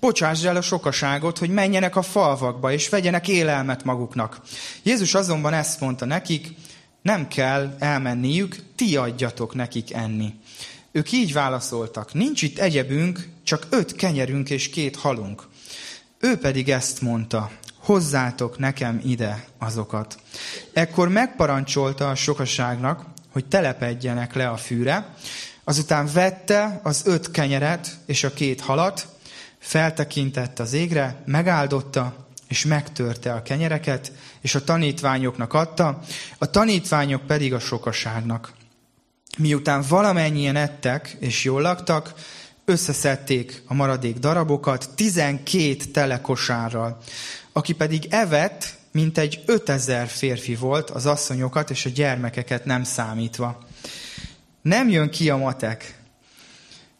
Bocsásd 0.00 0.46
el 0.46 0.56
a 0.56 0.62
sokaságot, 0.62 1.38
hogy 1.38 1.50
menjenek 1.50 1.96
a 1.96 2.02
falvakba, 2.02 2.72
és 2.72 2.88
vegyenek 2.88 3.28
élelmet 3.28 3.84
maguknak. 3.84 4.40
Jézus 4.82 5.14
azonban 5.14 5.52
ezt 5.52 5.80
mondta 5.80 6.04
nekik, 6.04 6.54
nem 7.02 7.28
kell 7.28 7.76
elmenniük, 7.78 8.56
ti 8.76 8.96
adjatok 8.96 9.54
nekik 9.54 9.92
enni. 9.92 10.34
Ők 10.92 11.12
így 11.12 11.32
válaszoltak, 11.32 12.12
nincs 12.12 12.42
itt 12.42 12.58
egyebünk, 12.58 13.28
csak 13.44 13.66
öt 13.70 13.94
kenyerünk 13.94 14.50
és 14.50 14.70
két 14.70 14.96
halunk. 14.96 15.42
Ő 16.18 16.36
pedig 16.36 16.68
ezt 16.70 17.00
mondta, 17.00 17.50
hozzátok 17.78 18.58
nekem 18.58 19.00
ide 19.04 19.44
azokat. 19.58 20.18
Ekkor 20.72 21.08
megparancsolta 21.08 22.08
a 22.08 22.14
sokaságnak, 22.14 23.04
hogy 23.32 23.46
telepedjenek 23.46 24.34
le 24.34 24.48
a 24.48 24.56
fűre, 24.56 25.14
azután 25.64 26.08
vette 26.12 26.80
az 26.82 27.02
öt 27.04 27.30
kenyeret 27.30 27.98
és 28.06 28.24
a 28.24 28.32
két 28.32 28.60
halat, 28.60 29.17
feltekintett 29.58 30.58
az 30.58 30.72
égre, 30.72 31.22
megáldotta, 31.24 32.26
és 32.48 32.64
megtörte 32.64 33.32
a 33.32 33.42
kenyereket, 33.42 34.12
és 34.40 34.54
a 34.54 34.64
tanítványoknak 34.64 35.54
adta, 35.54 36.00
a 36.38 36.50
tanítványok 36.50 37.26
pedig 37.26 37.54
a 37.54 37.58
sokaságnak. 37.58 38.52
Miután 39.38 39.84
valamennyien 39.88 40.56
ettek 40.56 41.16
és 41.20 41.44
jól 41.44 41.60
laktak, 41.60 42.14
összeszedték 42.64 43.62
a 43.66 43.74
maradék 43.74 44.18
darabokat 44.18 44.90
tizenkét 44.94 45.92
telekosárral. 45.92 46.98
Aki 47.52 47.72
pedig 47.72 48.06
evett, 48.10 48.76
mintegy 48.92 49.42
5000 49.46 50.06
férfi 50.06 50.54
volt, 50.54 50.90
az 50.90 51.06
asszonyokat 51.06 51.70
és 51.70 51.86
a 51.86 51.90
gyermekeket 51.90 52.64
nem 52.64 52.84
számítva. 52.84 53.66
Nem 54.62 54.88
jön 54.88 55.10
ki 55.10 55.30
a 55.30 55.36
matek, 55.36 55.98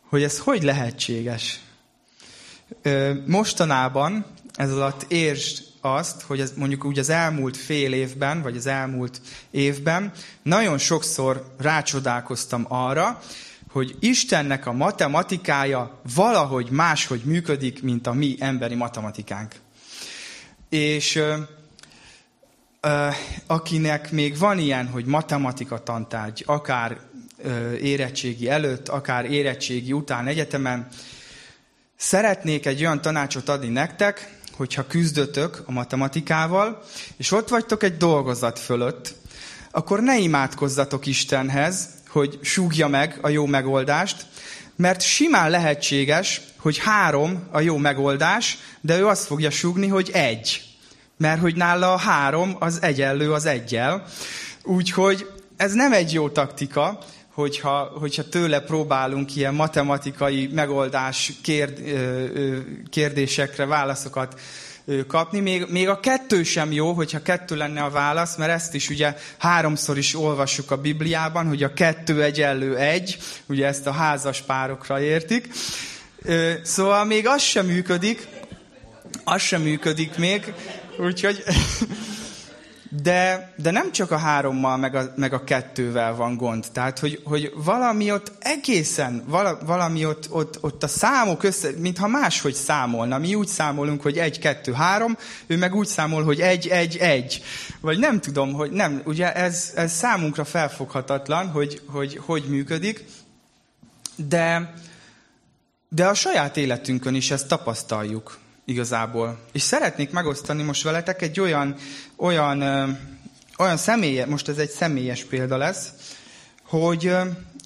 hogy 0.09 0.23
ez 0.23 0.39
hogy 0.39 0.63
lehetséges. 0.63 1.61
Mostanában, 3.27 4.25
ez 4.55 4.73
alatt 4.73 5.05
értsd 5.09 5.67
azt, 5.81 6.23
hogy 6.23 6.41
ez 6.41 6.53
mondjuk 6.57 6.85
úgy 6.85 6.99
az 6.99 7.09
elmúlt 7.09 7.57
fél 7.57 7.93
évben, 7.93 8.43
vagy 8.43 8.57
az 8.57 8.67
elmúlt 8.67 9.21
évben 9.51 10.13
nagyon 10.43 10.79
sokszor 10.79 11.55
rácsodálkoztam 11.59 12.65
arra, 12.69 13.21
hogy 13.71 13.97
Istennek 14.01 14.67
a 14.67 14.73
matematikája 14.73 16.01
valahogy 16.15 16.71
máshogy 16.71 17.21
működik, 17.25 17.83
mint 17.83 18.07
a 18.07 18.13
mi 18.13 18.37
emberi 18.39 18.75
matematikánk. 18.75 19.55
És 20.69 21.17
ö, 21.17 21.35
ö, 22.81 23.09
akinek 23.47 24.11
még 24.11 24.39
van 24.39 24.59
ilyen, 24.59 24.89
hogy 24.89 25.05
matematika 25.05 25.83
tantárgy, 25.83 26.43
akár 26.47 27.01
ö, 27.43 27.73
érettségi 27.73 28.49
előtt, 28.49 28.89
akár 28.89 29.25
érettségi 29.25 29.93
után 29.93 30.27
egyetemen, 30.27 30.89
szeretnék 31.99 32.67
egy 32.67 32.81
olyan 32.81 33.01
tanácsot 33.01 33.49
adni 33.49 33.69
nektek, 33.69 34.37
hogyha 34.53 34.87
küzdötök 34.87 35.63
a 35.67 35.73
matematikával, 35.73 36.83
és 37.17 37.33
ott 37.33 37.49
vagytok 37.49 37.83
egy 37.83 37.97
dolgozat 37.97 38.59
fölött, 38.59 39.15
akkor 39.71 40.01
ne 40.01 40.19
imádkozzatok 40.19 41.07
Istenhez, 41.07 41.89
hogy 42.09 42.39
súgja 42.43 42.89
meg 42.89 43.19
a 43.23 43.29
jó 43.29 43.47
megoldást, 43.47 44.27
mert 44.77 45.01
simán 45.01 45.51
lehetséges, 45.51 46.41
hogy 46.57 46.79
három 46.79 47.49
a 47.51 47.61
jó 47.61 47.77
megoldás, 47.77 48.59
de 48.81 48.99
ő 48.99 49.07
azt 49.07 49.27
fogja 49.27 49.51
súgni, 49.51 49.87
hogy 49.87 50.11
egy. 50.13 50.63
Mert 51.17 51.41
hogy 51.41 51.57
nála 51.57 51.93
a 51.93 51.99
három 51.99 52.57
az 52.59 52.83
egyenlő 52.83 53.33
az 53.33 53.47
egyel. 53.47 54.07
Úgyhogy 54.63 55.31
ez 55.57 55.73
nem 55.73 55.93
egy 55.93 56.13
jó 56.13 56.29
taktika, 56.29 56.99
hogyha, 57.39 57.91
hogyha 58.01 58.29
tőle 58.29 58.61
próbálunk 58.61 59.37
ilyen 59.37 59.55
matematikai 59.55 60.51
megoldás 60.53 61.33
kérd, 61.43 61.81
kérdésekre 62.91 63.67
válaszokat 63.67 64.41
kapni. 65.07 65.41
Még, 65.41 65.67
még 65.69 65.89
a 65.89 66.01
kettő 66.01 66.43
sem 66.43 66.73
jó, 66.73 66.93
hogyha 66.93 67.23
kettő 67.23 67.57
lenne 67.57 67.83
a 67.83 67.91
válasz, 67.91 68.37
mert 68.37 68.51
ezt 68.51 68.75
is 68.75 68.89
ugye 68.89 69.17
háromszor 69.39 69.99
is 69.99 70.15
olvassuk 70.15 70.71
a 70.71 70.77
Bibliában, 70.77 71.49
hogy 71.49 71.63
a 71.63 71.73
kettő 71.73 72.23
egyenlő 72.23 72.77
egy, 72.77 73.19
ugye 73.47 73.67
ezt 73.67 73.87
a 73.87 73.93
házas 73.93 74.41
párokra 74.41 75.01
értik. 75.01 75.49
Szóval 76.63 77.05
még 77.05 77.27
az 77.27 77.43
sem 77.43 77.67
működik, 77.67 78.27
az 79.25 79.43
sem 79.43 79.63
működik 79.63 80.17
még, 80.17 80.53
úgyhogy 80.99 81.43
De, 83.03 83.53
de 83.57 83.71
nem 83.71 83.93
csak 83.93 84.11
a 84.11 84.17
hárommal, 84.17 84.77
meg 84.77 84.95
a, 84.95 85.13
meg 85.17 85.33
a 85.33 85.45
kettővel 85.45 86.15
van 86.15 86.37
gond. 86.37 86.67
Tehát, 86.73 86.99
hogy, 86.99 87.21
hogy 87.25 87.53
valami 87.57 88.13
ott 88.13 88.33
egészen, 88.39 89.25
vala, 89.27 89.59
valami 89.67 90.07
ott, 90.07 90.27
ott, 90.31 90.59
ott 90.61 90.83
a 90.83 90.89
számok 90.89 91.43
össze, 91.43 91.71
mintha 91.77 92.09
máshogy 92.09 92.55
számolna. 92.55 93.19
Mi 93.19 93.35
úgy 93.35 93.47
számolunk, 93.47 94.03
hogy 94.03 94.19
egy, 94.19 94.39
kettő, 94.39 94.73
három, 94.73 95.17
ő 95.47 95.57
meg 95.57 95.75
úgy 95.75 95.87
számol, 95.87 96.25
hogy 96.25 96.41
egy, 96.41 96.69
egy, 96.69 96.97
egy. 96.97 97.43
Vagy 97.81 97.99
nem 97.99 98.21
tudom, 98.21 98.53
hogy 98.53 98.71
nem, 98.71 99.03
ugye 99.05 99.35
ez, 99.35 99.73
ez 99.75 99.93
számunkra 99.93 100.45
felfoghatatlan, 100.45 101.47
hogy, 101.47 101.83
hogy 101.87 102.21
hogy 102.25 102.45
működik, 102.49 103.05
de, 104.17 104.75
de 105.89 106.07
a 106.07 106.15
saját 106.15 106.57
életünkön 106.57 107.15
is 107.15 107.31
ezt 107.31 107.49
tapasztaljuk 107.49 108.39
igazából. 108.69 109.39
És 109.53 109.63
szeretnék 109.63 110.11
megosztani 110.11 110.63
most 110.63 110.83
veletek 110.83 111.23
egy 111.23 111.41
olyan, 111.41 111.75
olyan, 112.17 112.63
olyan 113.59 113.77
személye, 113.77 114.27
most 114.27 114.49
ez 114.49 114.59
egy 114.59 114.71
személyes 114.71 115.25
példa 115.25 115.57
lesz, 115.57 115.89
hogy, 116.63 117.17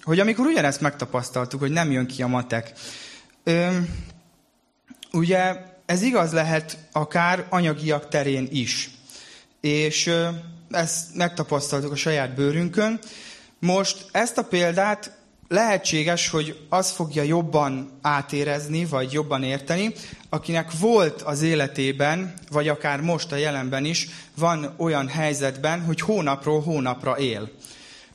hogy 0.01 0.19
amikor 0.19 0.45
ugyanezt 0.45 0.81
megtapasztaltuk, 0.81 1.59
hogy 1.59 1.71
nem 1.71 1.91
jön 1.91 2.07
ki 2.07 2.21
a 2.21 2.27
matek, 2.27 2.73
ugye 5.11 5.55
ez 5.85 6.01
igaz 6.01 6.31
lehet 6.31 6.77
akár 6.91 7.45
anyagiak 7.49 8.07
terén 8.07 8.47
is. 8.51 8.89
És 9.61 10.11
ezt 10.69 11.15
megtapasztaltuk 11.15 11.91
a 11.91 11.95
saját 11.95 12.35
bőrünkön. 12.35 12.99
Most 13.59 14.05
ezt 14.11 14.37
a 14.37 14.43
példát 14.43 15.17
lehetséges, 15.47 16.29
hogy 16.29 16.59
az 16.69 16.89
fogja 16.91 17.23
jobban 17.23 17.99
átérezni, 18.01 18.85
vagy 18.85 19.11
jobban 19.11 19.43
érteni, 19.43 19.93
akinek 20.29 20.71
volt 20.79 21.21
az 21.21 21.41
életében, 21.41 22.33
vagy 22.51 22.67
akár 22.67 23.01
most 23.01 23.31
a 23.31 23.35
jelenben 23.35 23.85
is, 23.85 24.07
van 24.37 24.73
olyan 24.77 25.07
helyzetben, 25.07 25.81
hogy 25.81 26.01
hónapról 26.01 26.61
hónapra 26.61 27.17
él. 27.17 27.49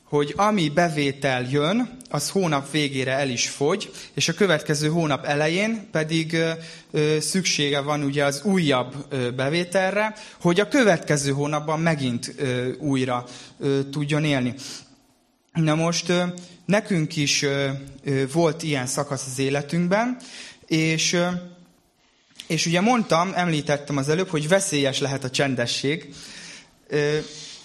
Hogy 0.03 0.33
ami 0.37 0.69
bevétel 0.69 1.47
jön, 1.51 1.97
az 2.09 2.29
hónap 2.29 2.71
végére 2.71 3.11
el 3.11 3.29
is 3.29 3.49
fogy, 3.49 3.91
és 4.13 4.27
a 4.27 4.33
következő 4.33 4.87
hónap 4.87 5.25
elején 5.25 5.87
pedig 5.91 6.33
ö, 6.33 6.51
ö, 6.91 7.19
szüksége 7.19 7.79
van 7.79 8.03
ugye 8.03 8.25
az 8.25 8.41
újabb 8.43 8.95
ö, 9.09 9.31
bevételre, 9.31 10.13
hogy 10.41 10.59
a 10.59 10.67
következő 10.67 11.31
hónapban 11.31 11.79
megint 11.79 12.33
ö, 12.37 12.69
újra 12.79 13.25
ö, 13.59 13.79
tudjon 13.89 14.23
élni. 14.23 14.53
Na 15.53 15.75
most 15.75 16.13
nekünk 16.65 17.15
is 17.15 17.45
volt 18.33 18.63
ilyen 18.63 18.85
szakasz 18.85 19.27
az 19.31 19.39
életünkben, 19.39 20.17
és, 20.67 21.19
és 22.47 22.65
ugye 22.65 22.81
mondtam, 22.81 23.31
említettem 23.33 23.97
az 23.97 24.09
előbb, 24.09 24.27
hogy 24.27 24.47
veszélyes 24.47 24.99
lehet 24.99 25.23
a 25.23 25.29
csendesség. 25.29 26.13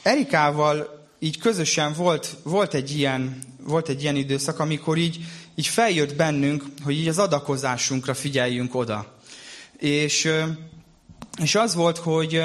Erikával 0.03 1.07
így 1.18 1.38
közösen 1.38 1.92
volt, 1.92 2.37
volt, 2.42 2.75
egy 2.75 2.97
ilyen, 2.97 3.38
volt 3.62 3.88
egy 3.88 4.03
ilyen 4.03 4.16
időszak, 4.16 4.59
amikor 4.59 4.99
így, 4.99 5.18
így 5.55 5.66
feljött 5.66 6.14
bennünk, 6.14 6.64
hogy 6.83 6.94
így 6.94 7.09
az 7.09 7.18
adakozásunkra 7.18 8.14
figyeljünk 8.14 8.75
oda. 8.75 9.14
És, 9.79 10.31
és 11.42 11.55
az 11.55 11.75
volt, 11.75 11.99
hogy, 11.99 12.42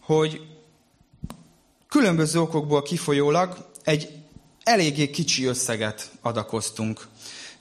hogy 0.00 0.40
különböző 1.88 2.40
okokból 2.40 2.82
kifolyólag 2.82 3.70
egy 3.84 4.08
eléggé 4.66 5.10
kicsi 5.10 5.44
összeget 5.44 6.10
adakoztunk. 6.20 7.06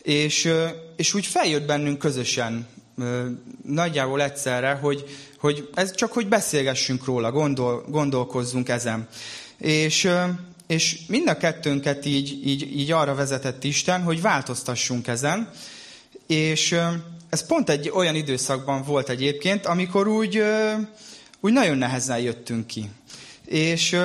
És, 0.02 0.52
és 0.96 1.14
úgy 1.14 1.26
feljött 1.26 1.66
bennünk 1.66 1.98
közösen, 1.98 2.68
nagyjából 3.66 4.22
egyszerre, 4.22 4.72
hogy, 4.74 5.06
hogy 5.40 5.70
ez 5.74 5.96
csak, 5.96 6.12
hogy 6.12 6.28
beszélgessünk 6.28 7.06
róla, 7.06 7.32
gondol, 7.32 7.86
gondolkozzunk 7.90 8.70
ezen. 8.70 9.08
És, 9.58 10.10
és 10.68 11.00
mind 11.08 11.28
a 11.28 11.38
kettőnket 11.38 12.06
így, 12.06 12.48
így, 12.48 12.78
így 12.78 12.92
arra 12.92 13.16
vezetett 13.16 13.64
Isten, 13.64 14.02
hogy 14.02 14.22
változtassunk 14.22 15.08
ezen. 15.08 15.52
És 16.28 16.76
ez 17.30 17.46
pont 17.46 17.70
egy 17.70 17.90
olyan 17.90 18.16
időszakban 18.16 18.84
volt 18.84 19.10
egyébként, 19.10 19.66
amikor 19.66 20.08
úgy, 20.08 20.44
úgy 21.40 21.54
nagyon 21.54 21.78
nehezen 21.78 22.20
jöttünk 22.20 22.68
ki. 22.68 22.90
És 23.46 23.98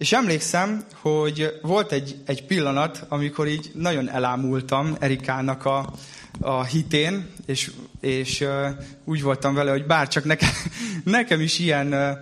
és 0.00 0.12
emlékszem, 0.12 0.84
hogy 1.00 1.58
volt 1.62 1.92
egy, 1.92 2.16
egy 2.26 2.46
pillanat, 2.46 3.04
amikor 3.08 3.48
így 3.48 3.70
nagyon 3.74 4.10
elámultam 4.10 4.96
Erikának 5.00 5.64
a, 5.64 5.92
a 6.40 6.64
hitén, 6.64 7.30
és, 7.46 7.70
és 8.00 8.40
uh, 8.40 8.66
úgy 9.04 9.22
voltam 9.22 9.54
vele, 9.54 9.70
hogy 9.70 9.86
bár 9.86 10.08
csak 10.08 10.24
nekem, 10.24 10.48
nekem 11.04 11.40
is 11.40 11.58
ilyen, 11.58 11.92
uh, 11.92 12.18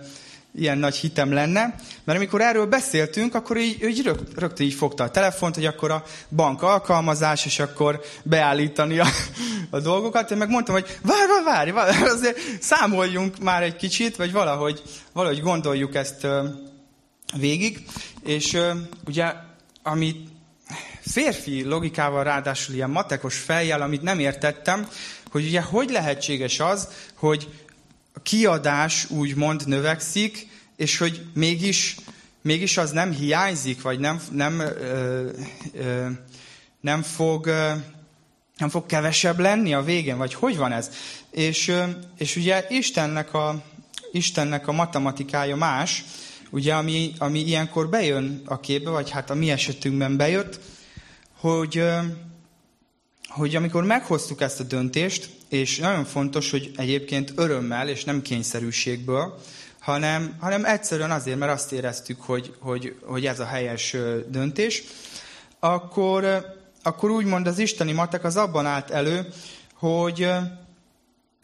ilyen 0.55 0.77
nagy 0.77 0.95
hitem 0.95 1.31
lenne, 1.31 1.75
mert 2.03 2.17
amikor 2.17 2.41
erről 2.41 2.65
beszéltünk, 2.65 3.35
akkor 3.35 3.57
így, 3.57 3.83
így 3.83 4.03
rögt, 4.03 4.39
rögtön 4.39 4.65
így 4.65 4.73
fogta 4.73 5.03
a 5.03 5.11
telefont, 5.11 5.55
hogy 5.55 5.65
akkor 5.65 5.91
a 5.91 6.03
bank 6.29 6.61
alkalmazás, 6.61 7.45
és 7.45 7.59
akkor 7.59 8.01
beállítani 8.23 8.99
a, 8.99 9.07
a 9.69 9.79
dolgokat. 9.79 10.31
Én 10.31 10.37
meg 10.37 10.49
mondtam, 10.49 10.75
hogy 10.75 10.97
várj, 11.01 11.43
várj, 11.45 11.71
várj, 11.71 11.71
várj, 11.71 12.09
azért 12.09 12.37
számoljunk 12.59 13.39
már 13.39 13.63
egy 13.63 13.75
kicsit, 13.75 14.15
vagy 14.15 14.31
valahogy, 14.31 14.81
valahogy 15.13 15.41
gondoljuk 15.41 15.95
ezt 15.95 16.27
végig, 17.37 17.83
és 18.23 18.57
ugye, 19.05 19.33
ami 19.83 20.15
férfi 21.01 21.63
logikával 21.63 22.23
ráadásul 22.23 22.75
ilyen 22.75 22.89
matekos 22.89 23.37
fejjel, 23.37 23.81
amit 23.81 24.01
nem 24.01 24.19
értettem, 24.19 24.87
hogy 25.31 25.45
ugye 25.45 25.61
hogy 25.61 25.89
lehetséges 25.89 26.59
az, 26.59 26.87
hogy 27.15 27.47
a 28.13 28.21
kiadás 28.21 29.09
úgymond 29.09 29.67
növekszik, 29.67 30.47
és 30.75 30.97
hogy 30.97 31.25
mégis, 31.33 31.95
mégis 32.41 32.77
az 32.77 32.91
nem 32.91 33.11
hiányzik, 33.11 33.81
vagy 33.81 33.99
nem, 33.99 34.21
nem, 34.31 34.59
ö, 34.59 35.29
ö, 35.73 36.07
nem 36.81 37.01
fog 37.01 37.45
ö, 37.45 37.71
nem 38.59 38.69
fog 38.69 38.85
kevesebb 38.85 39.39
lenni 39.39 39.73
a 39.73 39.81
végén, 39.81 40.17
vagy 40.17 40.33
hogy 40.33 40.57
van 40.57 40.71
ez? 40.71 40.89
És, 41.31 41.73
és 42.17 42.35
ugye 42.35 42.65
Istennek 42.69 43.33
a, 43.33 43.63
Istennek 44.11 44.67
a 44.67 44.71
matematikája 44.71 45.55
más, 45.55 46.03
ugye, 46.49 46.73
ami, 46.73 47.13
ami 47.17 47.39
ilyenkor 47.39 47.89
bejön 47.89 48.41
a 48.45 48.59
képbe, 48.59 48.89
vagy 48.89 49.09
hát 49.09 49.29
a 49.29 49.33
mi 49.33 49.51
esetünkben 49.51 50.17
bejött, 50.17 50.59
hogy, 51.39 51.83
hogy 53.27 53.55
amikor 53.55 53.83
meghoztuk 53.83 54.41
ezt 54.41 54.59
a 54.59 54.63
döntést, 54.63 55.29
és 55.49 55.77
nagyon 55.77 56.05
fontos, 56.05 56.51
hogy 56.51 56.71
egyébként 56.75 57.33
örömmel 57.35 57.89
és 57.89 58.03
nem 58.03 58.21
kényszerűségből, 58.21 59.39
hanem, 59.79 60.35
hanem 60.39 60.65
egyszerűen 60.65 61.11
azért, 61.11 61.37
mert 61.37 61.51
azt 61.51 61.71
éreztük, 61.71 62.21
hogy, 62.21 62.53
hogy, 62.59 62.95
hogy 63.01 63.25
ez 63.25 63.39
a 63.39 63.45
helyes 63.45 63.95
döntés, 64.27 64.83
akkor, 65.59 66.45
akkor 66.83 67.09
úgymond 67.09 67.47
az 67.47 67.59
isteni 67.59 67.91
matek 67.91 68.23
az 68.23 68.35
abban 68.35 68.65
állt 68.65 68.89
elő, 68.89 69.27
hogy, 69.73 70.29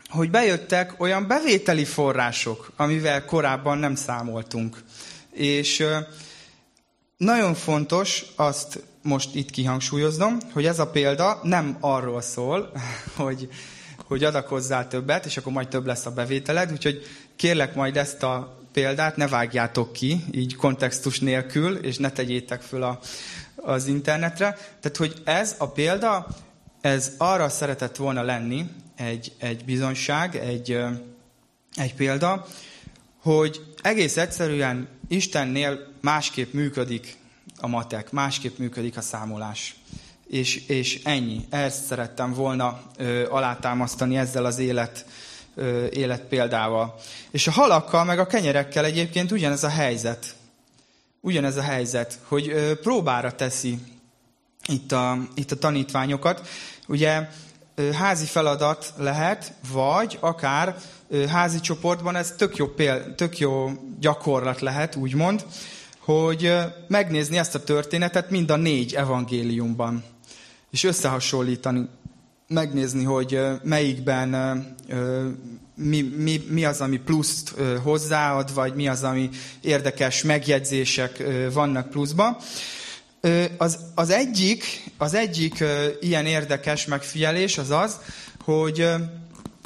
hogy 0.09 0.29
bejöttek 0.29 0.93
olyan 0.97 1.27
bevételi 1.27 1.85
források, 1.85 2.71
amivel 2.75 3.25
korábban 3.25 3.77
nem 3.77 3.95
számoltunk. 3.95 4.83
És 5.35 5.85
nagyon 7.17 7.53
fontos 7.53 8.25
azt 8.35 8.83
most 9.01 9.35
itt 9.35 9.49
kihangsúlyoznom, 9.49 10.37
hogy 10.53 10.65
ez 10.65 10.79
a 10.79 10.89
példa 10.89 11.39
nem 11.43 11.77
arról 11.79 12.21
szól, 12.21 12.71
hogy, 13.15 13.49
hogy 14.05 14.23
adakozzál 14.23 14.87
többet, 14.87 15.25
és 15.25 15.37
akkor 15.37 15.51
majd 15.51 15.67
több 15.67 15.85
lesz 15.85 16.05
a 16.05 16.11
bevételed, 16.11 16.71
úgyhogy 16.71 17.01
kérlek 17.35 17.75
majd 17.75 17.97
ezt 17.97 18.23
a 18.23 18.59
példát 18.71 19.15
ne 19.15 19.27
vágjátok 19.27 19.93
ki, 19.93 20.23
így 20.31 20.55
kontextus 20.55 21.19
nélkül, 21.19 21.75
és 21.75 21.97
ne 21.97 22.11
tegyétek 22.11 22.61
föl 22.61 22.83
a, 22.83 22.99
az 23.55 23.87
internetre. 23.87 24.53
Tehát, 24.53 24.97
hogy 24.97 25.21
ez 25.23 25.55
a 25.57 25.67
példa, 25.67 26.27
ez 26.81 27.11
arra 27.17 27.49
szeretett 27.49 27.95
volna 27.95 28.21
lenni, 28.21 28.69
egy, 28.95 29.31
egy 29.37 29.65
bizonyság, 29.65 30.35
egy, 30.35 30.77
egy 31.75 31.95
példa, 31.95 32.45
hogy 33.21 33.74
egész 33.85 34.17
egyszerűen 34.17 34.87
Istennél 35.07 35.87
másképp 36.01 36.53
működik 36.53 37.17
a 37.59 37.67
matek, 37.67 38.11
másképp 38.11 38.57
működik 38.57 38.97
a 38.97 39.01
számolás. 39.01 39.75
És, 40.27 40.67
és 40.67 41.01
ennyi. 41.03 41.45
Ezt 41.49 41.85
szerettem 41.85 42.33
volna 42.33 42.81
ö, 42.97 43.29
alátámasztani 43.29 44.17
ezzel 44.17 44.45
az 44.45 44.59
élet, 44.59 45.05
ö, 45.55 45.85
élet 45.85 46.21
példával. 46.21 46.95
És 47.31 47.47
a 47.47 47.51
halakkal, 47.51 48.03
meg 48.03 48.19
a 48.19 48.27
kenyerekkel 48.27 48.85
egyébként 48.85 49.31
ugyanez 49.31 49.63
a 49.63 49.69
helyzet. 49.69 50.35
Ugyanez 51.21 51.57
a 51.57 51.61
helyzet, 51.61 52.19
hogy 52.23 52.49
ö, 52.49 52.79
próbára 52.79 53.35
teszi 53.35 53.79
itt 54.67 54.91
a, 54.91 55.17
itt 55.35 55.51
a 55.51 55.57
tanítványokat. 55.57 56.47
Ugye 56.87 57.27
házi 57.93 58.25
feladat 58.25 58.93
lehet, 58.97 59.53
vagy 59.71 60.17
akár 60.19 60.75
házi 61.29 61.59
csoportban 61.59 62.15
ez 62.15 62.33
tök 62.37 62.55
jó, 62.55 62.67
péld, 62.67 63.15
tök 63.15 63.39
jó 63.39 63.71
gyakorlat 63.99 64.61
lehet, 64.61 64.95
úgymond, 64.95 65.45
hogy 65.99 66.53
megnézni 66.87 67.37
ezt 67.37 67.55
a 67.55 67.63
történetet 67.63 68.29
mind 68.29 68.51
a 68.51 68.55
négy 68.55 68.95
evangéliumban, 68.95 70.03
és 70.71 70.83
összehasonlítani, 70.83 71.87
megnézni, 72.47 73.03
hogy 73.03 73.39
melyikben 73.63 74.29
mi, 75.75 76.01
mi, 76.01 76.43
mi 76.49 76.65
az, 76.65 76.81
ami 76.81 76.97
pluszt 76.97 77.53
hozzáad, 77.83 78.53
vagy 78.53 78.75
mi 78.75 78.87
az, 78.87 79.03
ami 79.03 79.29
érdekes 79.61 80.23
megjegyzések 80.23 81.23
vannak 81.53 81.89
pluszba. 81.89 82.37
Az, 83.57 83.79
az 83.95 84.09
egyik, 84.09 84.63
az 84.97 85.13
egyik 85.13 85.63
ilyen 86.01 86.25
érdekes 86.25 86.85
megfigyelés 86.85 87.57
az 87.57 87.69
az, 87.69 87.99
hogy, 88.43 88.87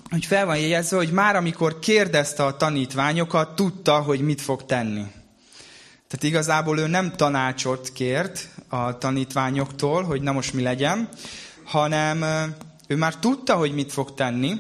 hogy 0.10 0.26
fel 0.26 0.46
van 0.46 0.58
jegyezve, 0.58 0.98
hogy 0.98 1.12
már 1.12 1.36
amikor 1.36 1.80
kérdezte 1.80 2.46
a 2.46 2.58
tanítványokat, 2.58 3.56
tudta, 3.56 4.02
hogy 4.02 4.22
mit 4.22 4.42
fog 4.42 4.66
tenni. 4.66 5.04
Tehát 6.08 6.24
igazából 6.24 6.80
ő 6.80 6.88
nem 6.88 7.16
tanácsot 7.16 7.90
kért 7.94 8.48
a 8.68 8.98
tanítványoktól, 8.98 10.04
hogy 10.04 10.22
na 10.22 10.32
most 10.32 10.54
mi 10.54 10.62
legyen, 10.62 11.10
hanem 11.64 12.24
ő 12.88 12.96
már 12.96 13.16
tudta, 13.16 13.56
hogy 13.56 13.74
mit 13.74 13.92
fog 13.92 14.14
tenni, 14.14 14.60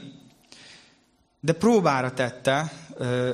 de 1.39 1.53
próbára 1.53 2.13
tette 2.13 2.71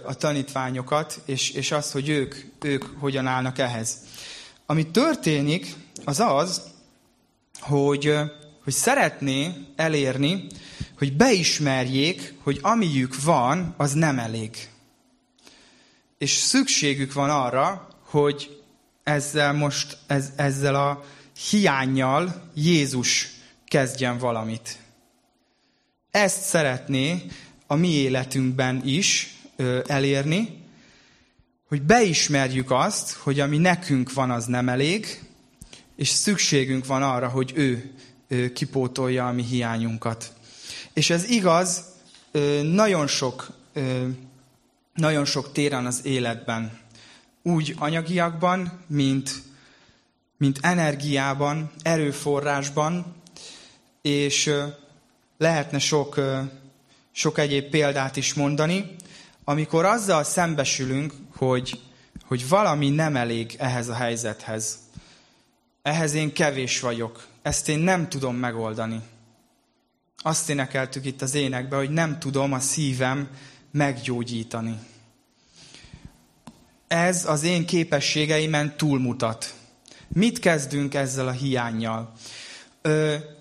a 0.04 0.14
tanítványokat, 0.14 1.22
és, 1.26 1.50
és 1.50 1.72
azt, 1.72 1.92
hogy 1.92 2.10
ők, 2.10 2.36
ők 2.62 2.84
hogyan 3.00 3.28
állnak 3.28 3.60
ehhez. 3.60 3.98
Ami 4.66 4.88
történik, 4.88 5.74
az 6.06 6.20
az, 6.20 6.62
hogy, 7.60 8.14
hogy 8.64 8.74
szeretné 8.74 9.52
elérni, 9.76 10.48
hogy 10.98 11.16
beismerjék, 11.16 12.34
hogy 12.44 12.60
amiük 12.62 13.24
van, 13.24 13.74
az 13.78 13.94
nem 13.94 14.20
elég. 14.20 14.70
És 16.18 16.32
szükségük 16.32 17.14
van 17.14 17.30
arra, 17.30 17.88
hogy 18.02 18.62
ezzel 19.04 19.54
most, 19.54 19.98
ez, 20.08 20.32
ezzel 20.36 20.76
a 20.76 21.04
hiányjal 21.50 22.52
Jézus 22.54 23.32
kezdjen 23.66 24.18
valamit. 24.18 24.78
Ezt 26.12 26.42
szeretné 26.42 27.26
a 27.68 27.76
mi 27.76 27.90
életünkben 27.90 28.82
is 28.86 29.36
ö, 29.56 29.80
elérni, 29.88 30.64
hogy 31.68 31.82
beismerjük 31.82 32.72
azt, 32.72 33.14
hogy 33.14 33.40
ami 33.40 33.58
nekünk 33.58 34.14
van, 34.14 34.32
az 34.32 34.46
nem 34.46 34.70
elég, 34.70 35.24
és 35.96 36.10
szükségünk 36.10 36.86
van 36.86 37.04
arra, 37.04 37.28
hogy 37.28 37.52
ő, 37.56 37.92
ő 38.28 38.52
kipótolja 38.52 39.28
a 39.28 39.32
mi 39.32 39.44
hiányunkat. 39.44 40.34
És 40.96 41.10
ez 41.10 41.30
igaz 41.30 41.84
nagyon 42.62 43.08
sok, 43.08 43.52
nagyon 44.94 45.26
sok 45.26 45.52
téren 45.52 45.86
az 45.86 46.06
életben. 46.06 46.80
Úgy 47.42 47.76
anyagiakban, 47.78 48.84
mint, 48.88 49.32
mint 50.38 50.60
energiában, 50.62 51.72
erőforrásban, 51.82 53.16
és 54.02 54.52
lehetne 55.38 55.80
sok, 55.80 56.20
sok 57.12 57.38
egyéb 57.38 57.70
példát 57.70 58.16
is 58.16 58.34
mondani, 58.34 58.96
amikor 59.44 59.86
azzal 59.86 60.24
szembesülünk, 60.24 61.14
hogy, 61.38 61.82
hogy 62.26 62.48
valami 62.50 62.90
nem 62.90 63.16
elég 63.16 63.56
ehhez 63.58 63.90
a 63.90 63.94
helyzethez. 63.94 64.78
Ehhez 65.82 66.14
én 66.14 66.34
kevés 66.34 66.80
vagyok. 66.80 67.28
Ezt 67.42 67.70
én 67.70 67.80
nem 67.80 68.10
tudom 68.10 68.36
megoldani. 68.36 69.02
Azt 70.28 70.50
énekeltük 70.50 71.06
itt 71.06 71.22
az 71.22 71.36
énekbe, 71.36 71.76
hogy 71.76 71.90
nem 71.90 72.20
tudom 72.20 72.54
a 72.54 72.60
szívem 72.60 73.30
meggyógyítani. 73.72 74.80
Ez 76.88 77.26
az 77.26 77.44
én 77.44 77.66
képességeimen 77.66 78.78
túlmutat. 78.78 79.54
Mit 80.08 80.40
kezdünk 80.40 80.94
ezzel 80.94 81.28
a 81.28 81.32
hiányjal? 81.32 82.14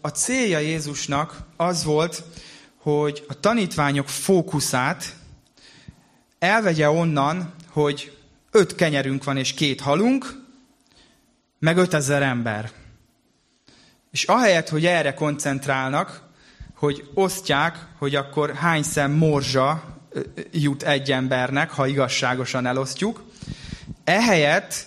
A 0.00 0.08
célja 0.08 0.58
Jézusnak 0.58 1.38
az 1.56 1.84
volt, 1.84 2.22
hogy 2.76 3.24
a 3.28 3.40
tanítványok 3.40 4.08
fókuszát 4.08 5.16
elvegye 6.38 6.90
onnan, 6.90 7.54
hogy 7.68 8.18
öt 8.50 8.74
kenyerünk 8.74 9.24
van 9.24 9.36
és 9.36 9.54
két 9.54 9.80
halunk, 9.80 10.42
meg 11.58 11.76
ötezer 11.76 12.22
ember. 12.22 12.70
És 14.10 14.24
ahelyett, 14.24 14.68
hogy 14.68 14.86
erre 14.86 15.14
koncentrálnak, 15.14 16.32
hogy 16.84 17.08
osztják, 17.14 17.86
hogy 17.98 18.14
akkor 18.14 18.54
hány 18.54 18.82
szem 18.82 19.12
morzsa 19.12 19.84
jut 20.52 20.82
egy 20.82 21.12
embernek, 21.12 21.70
ha 21.70 21.86
igazságosan 21.86 22.66
elosztjuk, 22.66 23.24
ehelyett 24.04 24.86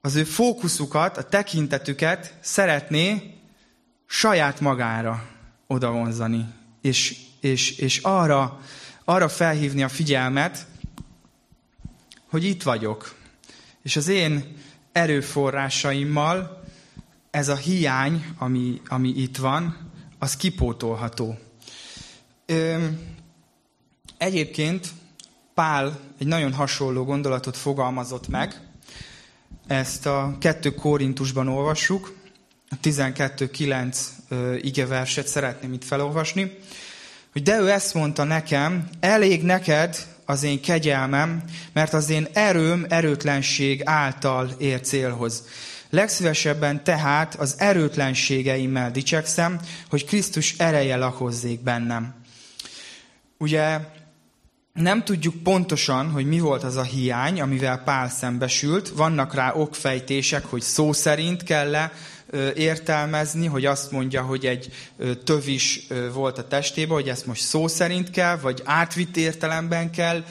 az 0.00 0.14
ő 0.14 0.24
fókuszukat, 0.24 1.16
a 1.16 1.22
tekintetüket 1.22 2.34
szeretné 2.40 3.34
saját 4.06 4.60
magára 4.60 5.26
odavonzani, 5.66 6.46
és, 6.82 7.16
és, 7.40 7.78
és 7.78 7.98
arra, 7.98 8.60
arra 9.04 9.28
felhívni 9.28 9.82
a 9.82 9.88
figyelmet, 9.88 10.66
hogy 12.30 12.44
itt 12.44 12.62
vagyok. 12.62 13.14
És 13.82 13.96
az 13.96 14.08
én 14.08 14.56
erőforrásaimmal 14.92 16.64
ez 17.30 17.48
a 17.48 17.56
hiány, 17.56 18.24
ami, 18.38 18.80
ami 18.88 19.08
itt 19.08 19.36
van, 19.36 19.85
az 20.26 20.36
kipótolható. 20.36 21.38
Egyébként 24.18 24.88
Pál 25.54 26.00
egy 26.18 26.26
nagyon 26.26 26.52
hasonló 26.52 27.04
gondolatot 27.04 27.56
fogalmazott 27.56 28.28
meg. 28.28 28.60
Ezt 29.66 30.06
a 30.06 30.36
2 30.40 30.74
Korintusban 30.74 31.48
olvassuk, 31.48 32.16
a 32.68 32.74
12.9 32.82 34.60
igeverset 34.62 35.28
szeretném 35.28 35.72
itt 35.72 35.84
felolvasni, 35.84 36.58
hogy 37.32 37.42
de 37.42 37.60
ő 37.60 37.70
ezt 37.70 37.94
mondta 37.94 38.24
nekem, 38.24 38.88
elég 39.00 39.42
neked 39.42 40.06
az 40.24 40.42
én 40.42 40.60
kegyelmem, 40.60 41.42
mert 41.72 41.92
az 41.92 42.10
én 42.10 42.28
erőm 42.32 42.86
erőtlenség 42.88 43.82
által 43.84 44.50
ér 44.58 44.80
célhoz. 44.80 45.44
Legszívesebben 45.96 46.84
tehát 46.84 47.34
az 47.34 47.54
erőtlenségeimmel 47.58 48.90
dicsekszem, 48.90 49.60
hogy 49.90 50.04
Krisztus 50.04 50.54
ereje 50.58 50.96
lakozzék 50.96 51.60
bennem. 51.60 52.14
Ugye 53.38 53.78
nem 54.72 55.04
tudjuk 55.04 55.42
pontosan, 55.42 56.10
hogy 56.10 56.26
mi 56.26 56.38
volt 56.38 56.64
az 56.64 56.76
a 56.76 56.82
hiány, 56.82 57.40
amivel 57.40 57.82
Pál 57.82 58.08
szembesült. 58.08 58.88
Vannak 58.88 59.34
rá 59.34 59.52
okfejtések, 59.54 60.44
hogy 60.44 60.62
szó 60.62 60.92
szerint 60.92 61.42
kell 61.42 61.74
-e 61.74 61.92
értelmezni, 62.54 63.46
hogy 63.46 63.64
azt 63.64 63.90
mondja, 63.90 64.22
hogy 64.22 64.46
egy 64.46 64.72
tövis 65.24 65.86
volt 66.12 66.38
a 66.38 66.48
testében, 66.48 66.94
hogy 66.94 67.08
ezt 67.08 67.26
most 67.26 67.42
szó 67.42 67.68
szerint 67.68 68.10
kell, 68.10 68.36
vagy 68.36 68.62
átvitt 68.64 69.16
értelemben 69.16 69.90
kell 69.90 70.24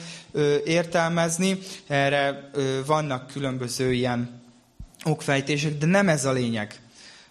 értelmezni. 0.64 1.58
Erre 1.86 2.50
vannak 2.86 3.26
különböző 3.26 3.92
ilyen 3.92 4.44
okfejtések, 5.06 5.78
de 5.78 5.86
nem 5.86 6.08
ez 6.08 6.24
a 6.24 6.32
lényeg. 6.32 6.74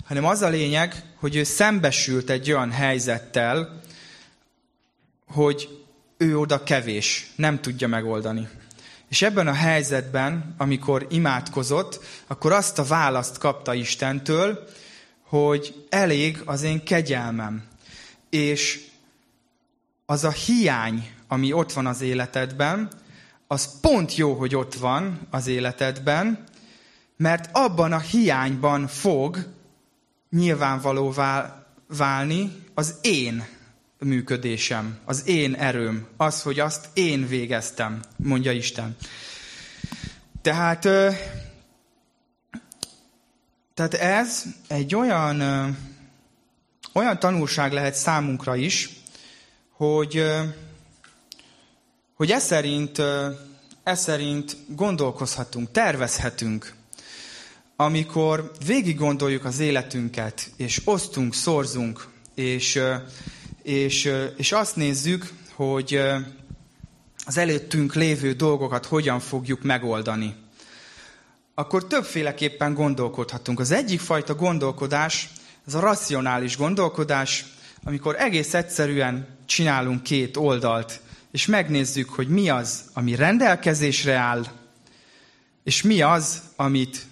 Hanem 0.06 0.26
az 0.26 0.42
a 0.42 0.50
lényeg, 0.50 1.04
hogy 1.20 1.36
ő 1.36 1.44
szembesült 1.44 2.30
egy 2.30 2.52
olyan 2.52 2.72
helyzettel, 2.72 3.82
hogy 5.28 5.86
ő 6.18 6.38
oda 6.38 6.64
kevés, 6.64 7.32
nem 7.36 7.62
tudja 7.62 7.88
megoldani. 7.88 8.48
És 9.10 9.22
ebben 9.22 9.48
a 9.48 9.54
helyzetben, 9.54 10.56
amikor 10.58 11.06
imádkozott, 11.10 12.00
akkor 12.28 12.52
azt 12.52 12.80
a 12.80 12.84
választ 12.84 13.38
kapta 13.38 13.74
Istentől, 13.74 14.68
hogy 15.22 15.86
elég 15.90 16.42
az 16.46 16.64
én 16.64 16.84
kegyelmem. 16.84 17.64
És 18.30 18.86
az 20.06 20.24
a 20.24 20.32
hiány, 20.32 21.10
ami 21.28 21.54
ott 21.54 21.74
van 21.74 21.86
az 21.86 22.02
életedben, 22.02 22.92
az 23.48 23.80
pont 23.82 24.16
jó, 24.16 24.34
hogy 24.34 24.56
ott 24.56 24.74
van 24.74 25.28
az 25.30 25.48
életedben, 25.48 26.44
mert 27.18 27.49
abban 27.51 27.91
a 27.91 27.99
hiányban 27.99 28.88
fog 28.88 29.53
nyilvánvalóvá 30.30 31.66
válni 31.88 32.63
az 32.74 32.95
én 33.01 33.45
működésem, 33.99 34.97
az 35.05 35.28
én 35.28 35.53
erőm, 35.53 36.07
az, 36.18 36.41
hogy 36.41 36.59
azt 36.59 36.88
én 36.93 37.28
végeztem, 37.28 38.01
mondja 38.16 38.51
Isten. 38.51 38.95
Tehát, 40.41 40.82
tehát 43.74 43.93
ez 43.93 44.43
egy 44.68 44.95
olyan, 44.95 45.41
olyan 46.93 47.20
tanulság 47.20 47.72
lehet 47.72 47.95
számunkra 47.95 48.55
is, 48.55 48.89
hogy, 49.72 50.24
hogy 52.13 52.32
ez 52.32 52.43
szerint, 52.43 53.01
ez 53.84 54.01
szerint 54.01 54.57
gondolkozhatunk, 54.68 55.72
tervezhetünk. 55.72 56.74
Amikor 57.76 58.52
végig 58.66 58.98
gondoljuk 58.98 59.46
az 59.46 59.60
életünket, 59.60 60.52
és 60.56 60.82
osztunk, 60.86 61.34
szorzunk, 61.34 62.08
és, 62.36 62.80
és, 63.64 64.12
és 64.38 64.52
azt 64.52 64.76
nézzük, 64.76 65.34
hogy 65.54 66.00
az 67.26 67.38
előttünk 67.38 67.96
lévő 67.96 68.34
dolgokat 68.34 68.86
hogyan 68.86 69.20
fogjuk 69.20 69.64
megoldani, 69.64 70.36
akkor 71.54 71.88
többféleképpen 71.88 72.74
gondolkodhatunk. 72.74 73.60
Az 73.60 73.72
egyik 73.72 74.00
fajta 74.00 74.36
gondolkodás, 74.36 75.30
az 75.66 75.76
a 75.76 75.80
racionális 75.80 76.58
gondolkodás, 76.58 77.46
amikor 77.84 78.16
egész 78.16 78.54
egyszerűen 78.54 79.28
csinálunk 79.46 80.04
két 80.04 80.38
oldalt, 80.38 81.00
és 81.32 81.46
megnézzük, 81.46 82.10
hogy 82.10 82.28
mi 82.28 82.50
az, 82.50 82.84
ami 82.94 83.16
rendelkezésre 83.16 84.14
áll, 84.14 84.46
és 85.64 85.82
mi 85.82 86.02
az, 86.02 86.42
amit 86.56 87.06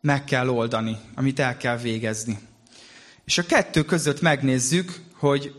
meg 0.00 0.24
kell 0.24 0.48
oldani, 0.48 0.96
amit 1.14 1.38
el 1.38 1.56
kell 1.56 1.76
végezni. 1.76 2.38
És 3.24 3.38
a 3.38 3.46
kettő 3.46 3.84
között 3.84 4.20
megnézzük, 4.20 5.00
hogy 5.12 5.54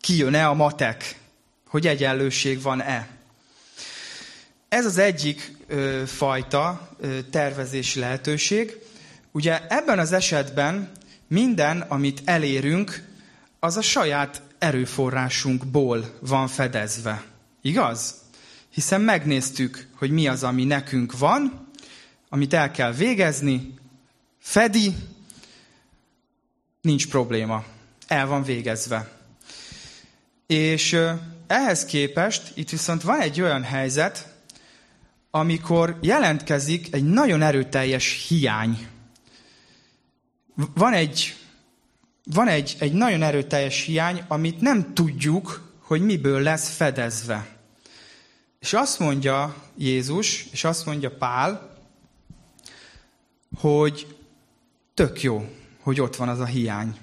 kijön-e 0.00 0.48
a 0.48 0.54
matek, 0.54 1.18
hogy 1.66 1.86
egyenlőség 1.86 2.62
van-e. 2.62 3.08
Ez 4.68 4.86
az 4.86 4.98
egyik 4.98 5.52
ö, 5.66 6.02
fajta 6.06 6.88
ö, 7.00 7.18
tervezési 7.30 7.98
lehetőség. 8.00 8.76
Ugye 9.32 9.66
ebben 9.68 9.98
az 9.98 10.12
esetben 10.12 10.90
minden, 11.28 11.80
amit 11.80 12.22
elérünk, 12.24 13.06
az 13.60 13.76
a 13.76 13.82
saját 13.82 14.42
erőforrásunkból 14.58 16.18
van 16.20 16.48
fedezve. 16.48 17.24
Igaz? 17.62 18.14
Hiszen 18.70 19.00
megnéztük, 19.00 19.86
hogy 19.94 20.10
mi 20.10 20.28
az, 20.28 20.42
ami 20.42 20.64
nekünk 20.64 21.18
van, 21.18 21.68
amit 22.28 22.54
el 22.54 22.70
kell 22.70 22.92
végezni, 22.92 23.74
fedi, 24.48 24.94
nincs 26.80 27.08
probléma. 27.08 27.64
El 28.06 28.26
van 28.26 28.42
végezve. 28.42 29.10
És 30.46 30.98
ehhez 31.46 31.84
képest 31.84 32.52
itt 32.54 32.70
viszont 32.70 33.02
van 33.02 33.20
egy 33.20 33.40
olyan 33.40 33.62
helyzet, 33.62 34.34
amikor 35.30 35.98
jelentkezik 36.00 36.94
egy 36.94 37.04
nagyon 37.04 37.42
erőteljes 37.42 38.26
hiány. 38.28 38.88
Van 40.74 40.92
egy, 40.92 41.36
van 42.24 42.48
egy, 42.48 42.76
egy 42.78 42.92
nagyon 42.92 43.22
erőteljes 43.22 43.84
hiány, 43.84 44.24
amit 44.28 44.60
nem 44.60 44.94
tudjuk, 44.94 45.72
hogy 45.78 46.00
miből 46.00 46.40
lesz 46.40 46.68
fedezve. 46.76 47.56
És 48.58 48.72
azt 48.72 48.98
mondja 48.98 49.54
Jézus, 49.76 50.46
és 50.50 50.64
azt 50.64 50.86
mondja 50.86 51.16
Pál, 51.16 51.76
hogy 53.60 54.17
tök 54.98 55.22
jó, 55.22 55.48
hogy 55.80 56.00
ott 56.00 56.16
van 56.16 56.28
az 56.28 56.40
a 56.40 56.44
hiány. 56.44 56.96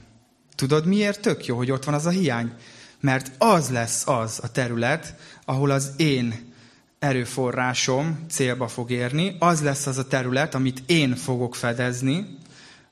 Tudod 0.55 0.85
miért 0.85 1.21
tök 1.21 1.45
jó, 1.45 1.57
hogy 1.57 1.71
ott 1.71 1.83
van 1.83 1.93
az 1.93 2.05
a 2.05 2.09
hiány? 2.09 2.53
Mert 2.99 3.31
az 3.37 3.69
lesz 3.69 4.07
az 4.07 4.39
a 4.43 4.51
terület, 4.51 5.15
ahol 5.45 5.71
az 5.71 5.91
én 5.97 6.53
erőforrásom 6.99 8.25
célba 8.29 8.67
fog 8.67 8.91
érni, 8.91 9.35
az 9.39 9.61
lesz 9.61 9.85
az 9.85 9.97
a 9.97 10.07
terület, 10.07 10.55
amit 10.55 10.83
én 10.85 11.15
fogok 11.15 11.55
fedezni 11.55 12.37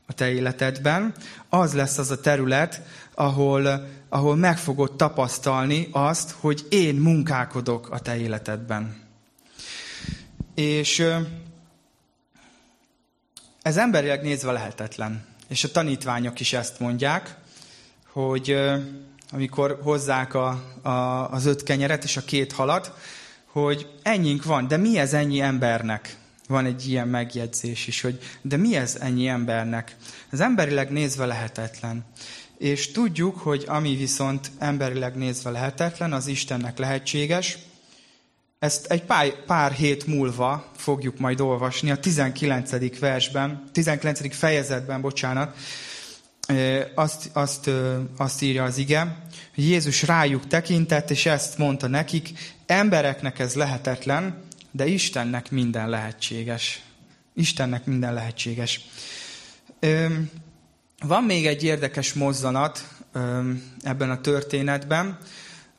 a 0.06 0.14
te 0.14 0.32
életedben, 0.32 1.14
az 1.50 1.74
lesz 1.74 1.98
az 1.98 2.12
a 2.12 2.20
terület, 2.20 2.82
ahol, 3.14 3.88
ahol 4.10 4.36
meg 4.36 4.58
fogod 4.58 4.96
tapasztalni 4.96 5.88
azt, 5.92 6.32
hogy 6.40 6.66
én 6.70 6.96
munkálkodok 6.96 7.90
a 7.90 8.00
te 8.00 8.18
életedben. 8.18 8.96
És 10.56 11.04
ez 13.64 13.78
emberileg 13.78 14.22
nézve 14.22 14.52
lehetetlen. 14.52 15.26
És 15.48 15.64
a 15.64 15.72
tanítványok 15.72 16.40
is 16.40 16.54
ezt 16.54 16.80
mondják, 16.80 17.36
hogy 18.12 18.56
amikor 19.32 19.80
hozzák 19.84 20.34
a, 20.34 20.48
a, 20.82 20.90
az 21.32 21.46
öt 21.46 21.64
kenyeret 21.64 22.04
és 22.04 22.18
a 22.18 22.26
két 22.26 22.52
halat, 22.52 22.94
hogy 23.46 23.88
ennyink 24.02 24.44
van, 24.44 24.68
de 24.68 24.78
mi 24.78 24.98
ez 24.98 25.14
ennyi 25.14 25.42
embernek? 25.42 26.18
Van 26.48 26.66
egy 26.66 26.88
ilyen 26.88 27.08
megjegyzés 27.08 27.88
is, 27.88 28.02
hogy 28.02 28.20
de 28.42 28.58
mi 28.58 28.76
ez 28.76 28.96
ennyi 28.96 29.28
embernek? 29.28 29.96
Ez 30.30 30.40
emberileg 30.40 30.92
nézve 30.92 31.26
lehetetlen. 31.26 32.06
És 32.58 32.92
tudjuk, 32.92 33.38
hogy 33.38 33.64
ami 33.68 33.96
viszont 33.96 34.52
emberileg 34.60 35.16
nézve 35.16 35.50
lehetetlen, 35.50 36.14
az 36.14 36.28
Istennek 36.28 36.78
lehetséges. 36.78 37.58
Ezt 38.64 38.86
egy 38.86 39.04
pár, 39.04 39.46
pár 39.46 39.72
hét 39.72 40.06
múlva 40.06 40.72
fogjuk 40.76 41.20
majd 41.20 41.42
olvasni 41.42 41.92
a 41.92 41.98
19. 41.98 43.00
versben, 43.00 43.64
19. 43.72 44.36
fejezetben, 44.36 45.02
bocsánat, 45.02 45.58
azt, 46.96 47.30
azt, 47.34 47.70
azt 48.18 48.42
írja 48.42 48.64
az 48.64 48.78
ige, 48.78 49.18
hogy 49.56 49.64
Jézus 49.64 50.04
rájuk 50.04 50.48
tekintett, 50.48 51.10
és 51.10 51.26
ezt 51.26 51.58
mondta 51.58 51.88
nekik, 51.88 52.30
embereknek 52.66 53.40
ez 53.40 53.54
lehetetlen, 53.54 54.44
de 54.72 54.86
Istennek 54.86 55.52
minden 55.52 55.90
lehetséges. 55.90 56.82
Istennek 57.34 57.86
minden 57.86 58.14
lehetséges. 58.14 58.82
Van 61.00 61.24
még 61.24 61.48
egy 61.48 61.64
érdekes 61.64 62.14
mozzanat 62.14 62.88
ebben 63.82 64.10
a 64.10 64.22
történetben, 64.22 65.18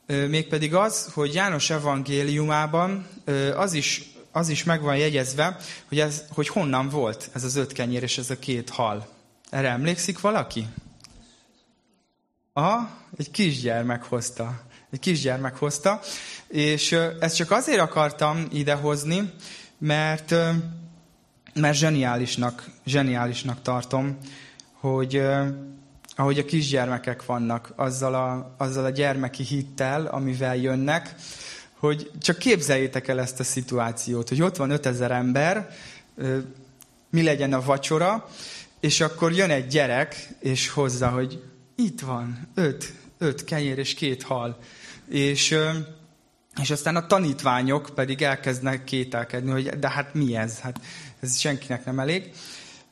mégpedig 0.07 0.75
az, 0.75 1.09
hogy 1.13 1.33
János 1.33 1.69
evangéliumában 1.69 3.07
az 3.55 3.73
is, 3.73 4.03
az 4.31 4.49
is 4.49 4.63
meg 4.63 4.81
van 4.81 4.97
jegyezve, 4.97 5.57
hogy, 5.87 5.99
ez, 5.99 6.23
hogy 6.29 6.47
honnan 6.47 6.89
volt 6.89 7.29
ez 7.33 7.43
az 7.43 7.55
öt 7.55 7.71
kenyér 7.71 8.03
és 8.03 8.17
ez 8.17 8.29
a 8.29 8.39
két 8.39 8.69
hal. 8.69 9.07
Erre 9.49 9.69
emlékszik 9.69 10.19
valaki? 10.19 10.67
A, 12.53 12.79
egy 13.17 13.31
kisgyermek 13.31 14.03
hozta. 14.03 14.61
Egy 14.91 14.99
kisgyermek 14.99 15.55
hozta. 15.55 16.01
És 16.47 16.91
ezt 17.19 17.35
csak 17.35 17.51
azért 17.51 17.79
akartam 17.79 18.47
idehozni, 18.51 19.33
mert, 19.77 20.35
mert 21.53 21.77
zseniálisnak, 21.77 22.69
zseniálisnak 22.85 23.61
tartom, 23.61 24.17
hogy 24.73 25.21
ahogy 26.15 26.39
a 26.39 26.45
kisgyermekek 26.45 27.25
vannak, 27.25 27.73
azzal 27.75 28.13
a, 28.13 28.55
azzal 28.57 28.85
a 28.85 28.89
gyermeki 28.89 29.43
hittel, 29.43 30.05
amivel 30.05 30.55
jönnek, 30.55 31.15
hogy 31.79 32.11
csak 32.21 32.37
képzeljétek 32.37 33.07
el 33.07 33.19
ezt 33.19 33.39
a 33.39 33.43
szituációt, 33.43 34.29
hogy 34.29 34.41
ott 34.41 34.55
van 34.55 34.69
5000 34.69 35.11
ember, 35.11 35.69
mi 37.09 37.23
legyen 37.23 37.53
a 37.53 37.61
vacsora, 37.61 38.29
és 38.79 39.01
akkor 39.01 39.31
jön 39.31 39.49
egy 39.49 39.67
gyerek, 39.67 40.29
és 40.39 40.69
hozza, 40.69 41.09
hogy 41.09 41.43
itt 41.75 41.99
van, 41.99 42.47
öt, 42.53 42.93
öt 43.17 43.43
kenyér 43.43 43.77
és 43.77 43.93
két 43.93 44.23
hal. 44.23 44.57
És, 45.09 45.57
és 46.61 46.69
aztán 46.69 46.95
a 46.95 47.07
tanítványok 47.07 47.91
pedig 47.95 48.21
elkezdnek 48.21 48.83
kételkedni, 48.83 49.51
hogy 49.51 49.69
de 49.69 49.89
hát 49.89 50.13
mi 50.13 50.35
ez? 50.35 50.59
Hát 50.59 50.79
ez 51.19 51.39
senkinek 51.39 51.85
nem 51.85 51.99
elég. 51.99 52.31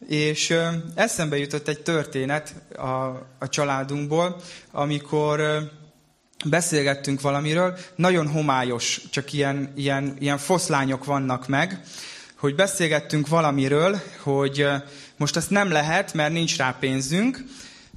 És 0.08 0.54
eszembe 0.96 1.38
jutott 1.38 1.68
egy 1.68 1.80
történet 1.82 2.54
a, 2.76 2.86
a 3.40 3.50
családunkból, 3.50 4.42
amikor 4.72 5.42
beszélgettünk 6.46 7.22
valamiről, 7.22 7.78
nagyon 7.96 8.28
homályos, 8.28 9.02
csak 9.10 9.34
ilyen, 9.34 9.74
ilyen, 9.76 10.16
ilyen 10.20 10.38
foszlányok 10.38 11.06
vannak 11.06 11.48
meg, 11.48 11.84
hogy 12.36 12.56
beszélgettünk 12.56 13.28
valamiről, 13.28 14.02
hogy 14.20 14.68
most 15.18 15.36
azt 15.36 15.50
nem 15.50 15.72
lehet, 15.72 16.14
mert 16.14 16.34
nincs 16.34 16.58
rá 16.58 16.76
pénzünk, 16.80 17.44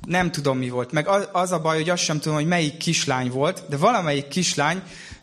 nem 0.06 0.30
tudom 0.30 0.58
mi 0.58 0.68
volt. 0.68 0.92
Meg 0.92 1.08
az 1.32 1.52
a 1.52 1.60
baj, 1.60 1.76
hogy 1.76 1.90
azt 1.90 2.02
sem 2.02 2.18
tudom, 2.18 2.36
hogy 2.36 2.46
melyik 2.46 2.76
kislány 2.76 3.30
volt, 3.30 3.62
de 3.68 3.76
valamelyik 3.76 4.28
kislány 4.28 4.82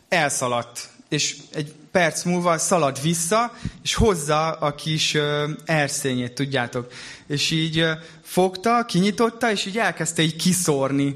elszaladt, 0.09 0.89
és 1.09 1.37
egy 1.53 1.73
perc 1.91 2.23
múlva 2.23 2.57
szalad 2.57 3.01
vissza, 3.01 3.53
és 3.83 3.93
hozza 3.93 4.51
a 4.51 4.75
kis 4.75 5.17
erszényét, 5.65 6.33
tudjátok. 6.33 6.91
És 7.27 7.51
így 7.51 7.85
fogta, 8.23 8.85
kinyitotta, 8.87 9.51
és 9.51 9.65
így 9.65 9.77
elkezdte 9.77 10.21
így 10.21 10.35
kiszórni 10.35 11.15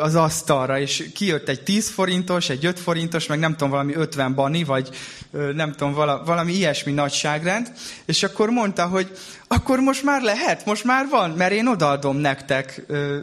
az 0.00 0.14
asztalra, 0.14 0.78
és 0.78 1.10
kijött 1.14 1.48
egy 1.48 1.62
10 1.62 1.90
forintos, 1.90 2.48
egy 2.48 2.64
5 2.66 2.80
forintos, 2.80 3.26
meg 3.26 3.38
nem 3.38 3.50
tudom, 3.50 3.70
valami 3.70 3.94
50 3.94 4.34
bani, 4.34 4.64
vagy 4.64 4.88
nem 5.30 5.72
tudom, 5.72 5.94
valami 6.24 6.52
ilyesmi 6.52 6.92
nagyságrend, 6.92 7.72
és 8.04 8.22
akkor 8.22 8.50
mondta, 8.50 8.86
hogy 8.86 9.18
akkor 9.48 9.78
most 9.78 10.02
már 10.02 10.22
lehet, 10.22 10.64
most 10.64 10.84
már 10.84 11.08
van, 11.08 11.30
mert 11.30 11.52
én 11.52 11.66
odaadom 11.66 12.16
nektek, 12.16 12.82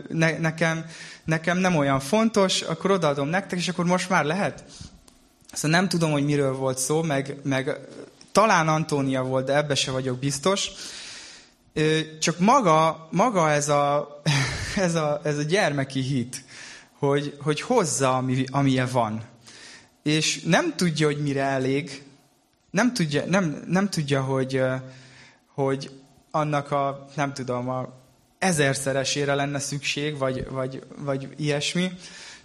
ne, 0.09 0.37
nekem, 0.37 0.85
nekem 1.25 1.57
nem 1.57 1.75
olyan 1.75 1.99
fontos, 1.99 2.61
akkor 2.61 2.91
odaadom 2.91 3.27
nektek, 3.27 3.59
és 3.59 3.67
akkor 3.67 3.85
most 3.85 4.09
már 4.09 4.25
lehet. 4.25 4.63
Szóval 5.53 5.79
nem 5.79 5.89
tudom, 5.89 6.11
hogy 6.11 6.25
miről 6.25 6.55
volt 6.55 6.77
szó, 6.77 7.01
meg, 7.01 7.35
meg 7.43 7.79
talán 8.31 8.67
Antónia 8.67 9.23
volt, 9.23 9.45
de 9.45 9.55
ebbe 9.55 9.75
se 9.75 9.91
vagyok 9.91 10.17
biztos. 10.19 10.71
Csak 12.19 12.39
maga, 12.39 13.07
maga 13.11 13.49
ez, 13.49 13.69
a, 13.69 14.21
ez, 14.75 14.95
a, 14.95 15.21
ez 15.23 15.37
a 15.37 15.43
gyermeki 15.43 15.99
hit, 15.99 16.43
hogy, 16.97 17.37
hogy 17.41 17.61
hozza, 17.61 18.17
ami, 18.17 18.45
amilyen 18.51 18.89
van. 18.91 19.21
És 20.03 20.41
nem 20.41 20.73
tudja, 20.75 21.05
hogy 21.05 21.21
mire 21.21 21.43
elég, 21.43 22.03
nem 22.69 22.93
tudja, 22.93 23.25
nem, 23.25 23.63
nem 23.67 23.89
tudja 23.89 24.21
hogy, 24.21 24.61
hogy 25.53 25.91
annak 26.31 26.71
a, 26.71 27.07
nem 27.15 27.33
tudom, 27.33 27.69
a 27.69 27.99
ezerszeresére 28.39 29.35
lenne 29.35 29.59
szükség, 29.59 30.17
vagy, 30.17 30.47
vagy, 30.49 30.83
vagy 30.97 31.27
ilyesmi, 31.37 31.91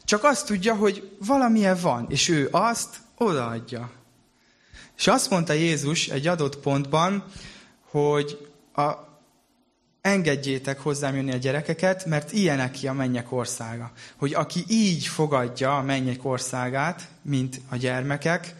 csak 0.06 0.24
azt 0.24 0.46
tudja, 0.46 0.74
hogy 0.74 1.16
valamilyen 1.18 1.78
van, 1.80 2.06
és 2.08 2.28
ő 2.28 2.48
azt 2.50 2.96
odaadja. 3.16 3.90
És 4.96 5.06
azt 5.06 5.30
mondta 5.30 5.52
Jézus 5.52 6.08
egy 6.08 6.26
adott 6.26 6.56
pontban, 6.56 7.24
hogy 7.90 8.48
a, 8.74 8.92
engedjétek 10.00 10.80
hozzám 10.80 11.16
jönni 11.16 11.32
a 11.32 11.36
gyerekeket, 11.36 12.04
mert 12.04 12.32
ilyenek 12.32 12.70
ki 12.70 12.88
a 12.88 12.92
mennyek 12.92 13.32
országa. 13.32 13.90
Hogy 14.16 14.34
aki 14.34 14.64
így 14.68 15.06
fogadja 15.06 15.76
a 15.76 15.82
mennyek 15.82 16.24
országát, 16.24 17.08
mint 17.22 17.60
a 17.68 17.76
gyermekek, 17.76 18.54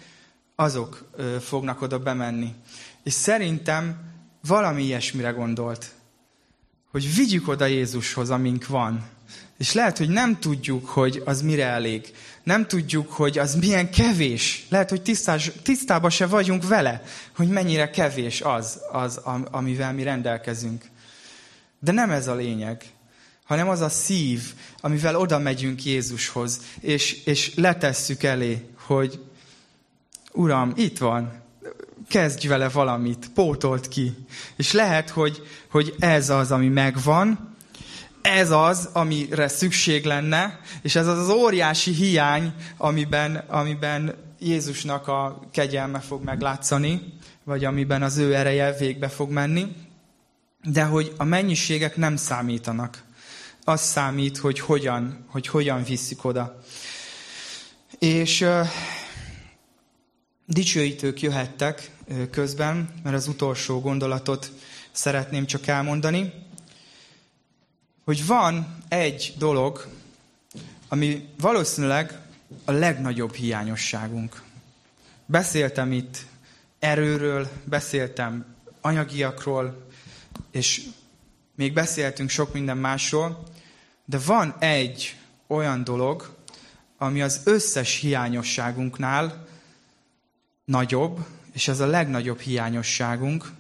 azok 0.55 1.09
ö, 1.17 1.37
fognak 1.41 1.83
oda 1.83 1.99
bemenni. 1.99 2.55
És 3.03 3.13
szerintem 3.13 4.13
valami 4.47 4.83
ilyesmire 4.83 5.31
gondolt. 5.31 5.96
Hogy 6.97 7.15
vigyük 7.15 7.49
oda 7.49 7.67
Jézushoz, 7.67 8.31
amink 8.31 8.67
van. 8.67 9.05
És 9.59 9.73
lehet, 9.73 9.99
hogy 9.99 10.09
nem 10.09 10.39
tudjuk, 10.39 10.87
hogy 10.87 11.23
az 11.25 11.43
mire 11.43 11.65
elég. 11.65 12.13
Nem 12.43 12.67
tudjuk, 12.67 13.13
hogy 13.13 13.39
az 13.39 13.55
milyen 13.55 13.91
kevés. 13.91 14.67
Lehet, 14.69 14.91
hogy 14.91 15.03
tisztás, 15.03 15.51
tisztában 15.63 16.11
se 16.11 16.27
vagyunk 16.27 16.69
vele, 16.69 17.03
hogy 17.35 17.49
mennyire 17.49 17.91
kevés 17.91 18.41
az, 18.41 18.81
az, 18.93 19.21
amivel 19.51 19.93
mi 19.93 20.03
rendelkezünk. 20.03 20.85
De 21.79 21.93
nem 21.93 22.11
ez 22.11 22.29
a 22.29 22.35
lényeg, 22.35 22.85
hanem 23.45 23.69
az 23.69 23.81
a 23.81 23.89
szív, 23.89 24.55
amivel 24.81 25.17
oda 25.17 25.39
megyünk 25.39 25.85
Jézushoz, 25.85 26.61
és, 26.81 27.25
és 27.25 27.55
letesszük 27.55 28.23
elé, 28.23 28.69
hogy 28.77 29.21
Uram, 30.33 30.73
itt 30.77 30.99
van, 30.99 31.45
kezdj 32.09 32.47
vele 32.47 32.69
valamit, 32.69 33.31
pótolt 33.35 33.89
ki. 33.89 34.15
És 34.57 34.73
lehet, 34.73 35.11
hogy, 35.11 35.43
hogy 35.71 35.95
ez 35.99 36.31
az, 36.31 36.53
ami 36.53 36.69
megvan, 36.69 37.57
ez 38.23 38.51
az, 38.51 38.89
amire 38.93 39.49
szükség 39.49 40.05
lenne, 40.05 40.61
és 40.83 40.95
ez 40.95 41.07
az 41.07 41.19
az 41.19 41.29
óriási 41.29 41.93
hiány, 41.93 42.55
amiben, 42.77 43.37
amiben 43.37 44.15
Jézusnak 44.39 45.09
a 45.09 45.41
kegyelme 45.53 46.01
fog 46.01 46.25
meglátszani, 46.25 47.15
vagy 47.45 47.65
amiben 47.65 48.03
az 48.03 48.17
ő 48.17 48.35
ereje 48.35 48.73
végbe 48.73 49.09
fog 49.09 49.31
menni, 49.31 49.77
de 50.63 50.85
hogy 50.85 51.13
a 51.17 51.25
mennyiségek 51.25 51.97
nem 51.97 52.17
számítanak. 52.17 53.05
Az 53.65 53.81
számít, 53.81 54.39
hogy 54.39 54.61
hogyan, 54.61 55.25
hogy 55.29 55.47
hogyan 55.47 55.83
visszük 55.83 56.25
oda. 56.25 56.61
És 57.99 58.41
uh, 58.41 58.69
dicsőítők 60.47 61.21
jöhettek 61.21 61.91
közben, 62.31 62.89
mert 63.03 63.17
az 63.17 63.29
utolsó 63.29 63.81
gondolatot 63.81 64.53
szeretném 64.93 65.47
csak 65.47 65.67
elmondani 65.67 66.33
hogy 68.07 68.27
van 68.27 68.77
egy 68.89 69.35
dolog, 69.39 69.87
ami 70.89 71.29
valószínűleg 71.41 72.21
a 72.65 72.73
legnagyobb 72.73 73.35
hiányosságunk. 73.35 74.43
Beszéltem 75.27 75.93
itt 75.93 76.19
erőről, 76.79 77.49
beszéltem 77.65 78.55
anyagiakról, 78.81 79.87
és 80.51 80.87
még 81.55 81.73
beszéltünk 81.73 82.31
sok 82.31 82.53
minden 82.53 82.77
másról, 82.77 83.43
de 84.05 84.19
van 84.27 84.55
egy 84.59 85.17
olyan 85.47 85.85
dolog, 85.85 86.35
ami 86.99 87.23
az 87.23 87.41
összes 87.45 87.99
hiányosságunknál 87.99 89.47
nagyobb, 90.65 91.27
és 91.57 91.69
ez 91.69 91.81
a 91.81 91.87
legnagyobb 91.87 92.39
hiányosságunk, 92.39 93.51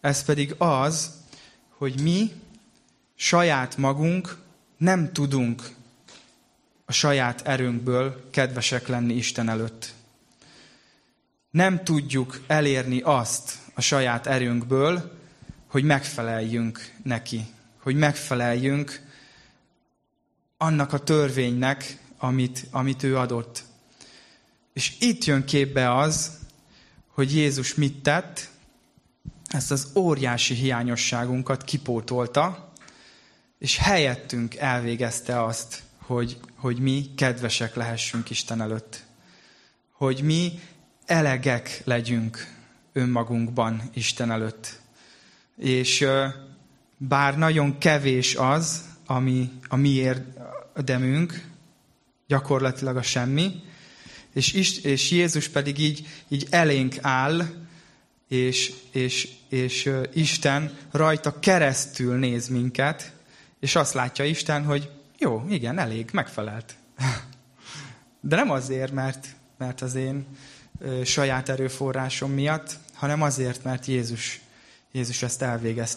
ez 0.00 0.24
pedig 0.24 0.54
az, 0.58 1.10
hogy 1.68 2.00
mi 2.00 2.32
saját 3.14 3.76
magunk 3.76 4.36
nem 4.76 5.12
tudunk 5.12 5.62
a 6.84 6.92
saját 6.92 7.46
erőnkből 7.46 8.28
kedvesek 8.30 8.86
lenni 8.86 9.14
Isten 9.14 9.48
előtt. 9.48 9.94
Nem 11.50 11.84
tudjuk 11.84 12.40
elérni 12.46 13.00
azt 13.00 13.58
a 13.74 13.80
saját 13.80 14.26
erőnkből, 14.26 15.18
hogy 15.66 15.84
megfeleljünk 15.84 16.92
neki, 17.02 17.46
hogy 17.78 17.96
megfeleljünk 17.96 19.00
annak 20.56 20.92
a 20.92 20.98
törvénynek, 20.98 21.98
amit, 22.18 22.66
amit 22.70 23.02
ő 23.02 23.16
adott. 23.16 23.64
És 24.72 24.96
itt 24.98 25.24
jön 25.24 25.44
képbe 25.44 25.94
az, 25.94 26.44
hogy 27.16 27.34
Jézus 27.34 27.74
mit 27.74 28.02
tett, 28.02 28.48
ezt 29.48 29.70
az 29.70 29.90
óriási 29.94 30.54
hiányosságunkat 30.54 31.64
kipótolta, 31.64 32.72
és 33.58 33.76
helyettünk 33.76 34.56
elvégezte 34.56 35.44
azt, 35.44 35.82
hogy, 35.98 36.38
hogy 36.54 36.78
mi 36.78 37.06
kedvesek 37.14 37.74
lehessünk 37.74 38.30
Isten 38.30 38.60
előtt. 38.60 39.04
Hogy 39.92 40.22
mi 40.22 40.60
elegek 41.06 41.82
legyünk 41.84 42.54
önmagunkban 42.92 43.82
Isten 43.94 44.30
előtt. 44.30 44.80
És 45.56 46.06
bár 46.96 47.38
nagyon 47.38 47.78
kevés 47.78 48.34
az, 48.34 48.84
ami 49.06 49.52
a 49.68 49.76
mi 49.76 49.88
érdemünk, 49.88 51.48
gyakorlatilag 52.26 52.96
a 52.96 53.02
semmi, 53.02 53.62
és, 54.36 54.78
és 54.78 55.10
Jézus 55.10 55.48
pedig 55.48 55.78
így, 55.78 56.06
így 56.28 56.46
elénk 56.50 56.94
áll, 57.00 57.46
és, 58.28 58.72
és, 58.90 59.28
és 59.48 59.90
Isten 60.12 60.76
rajta 60.90 61.38
keresztül 61.38 62.16
néz 62.18 62.48
minket, 62.48 63.12
és 63.60 63.76
azt 63.76 63.94
látja 63.94 64.24
Isten, 64.24 64.64
hogy 64.64 64.90
jó, 65.18 65.44
igen, 65.48 65.78
elég, 65.78 66.08
megfelelt. 66.12 66.74
De 68.20 68.36
nem 68.36 68.50
azért, 68.50 68.92
mert, 68.92 69.26
mert 69.58 69.80
az 69.82 69.94
én 69.94 70.26
saját 71.04 71.48
erőforrásom 71.48 72.32
miatt, 72.32 72.78
hanem 72.94 73.22
azért, 73.22 73.64
mert 73.64 73.86
Jézus, 73.86 74.40
Jézus 74.92 75.22
ezt 75.22 75.42
elvégezte. 75.42 75.94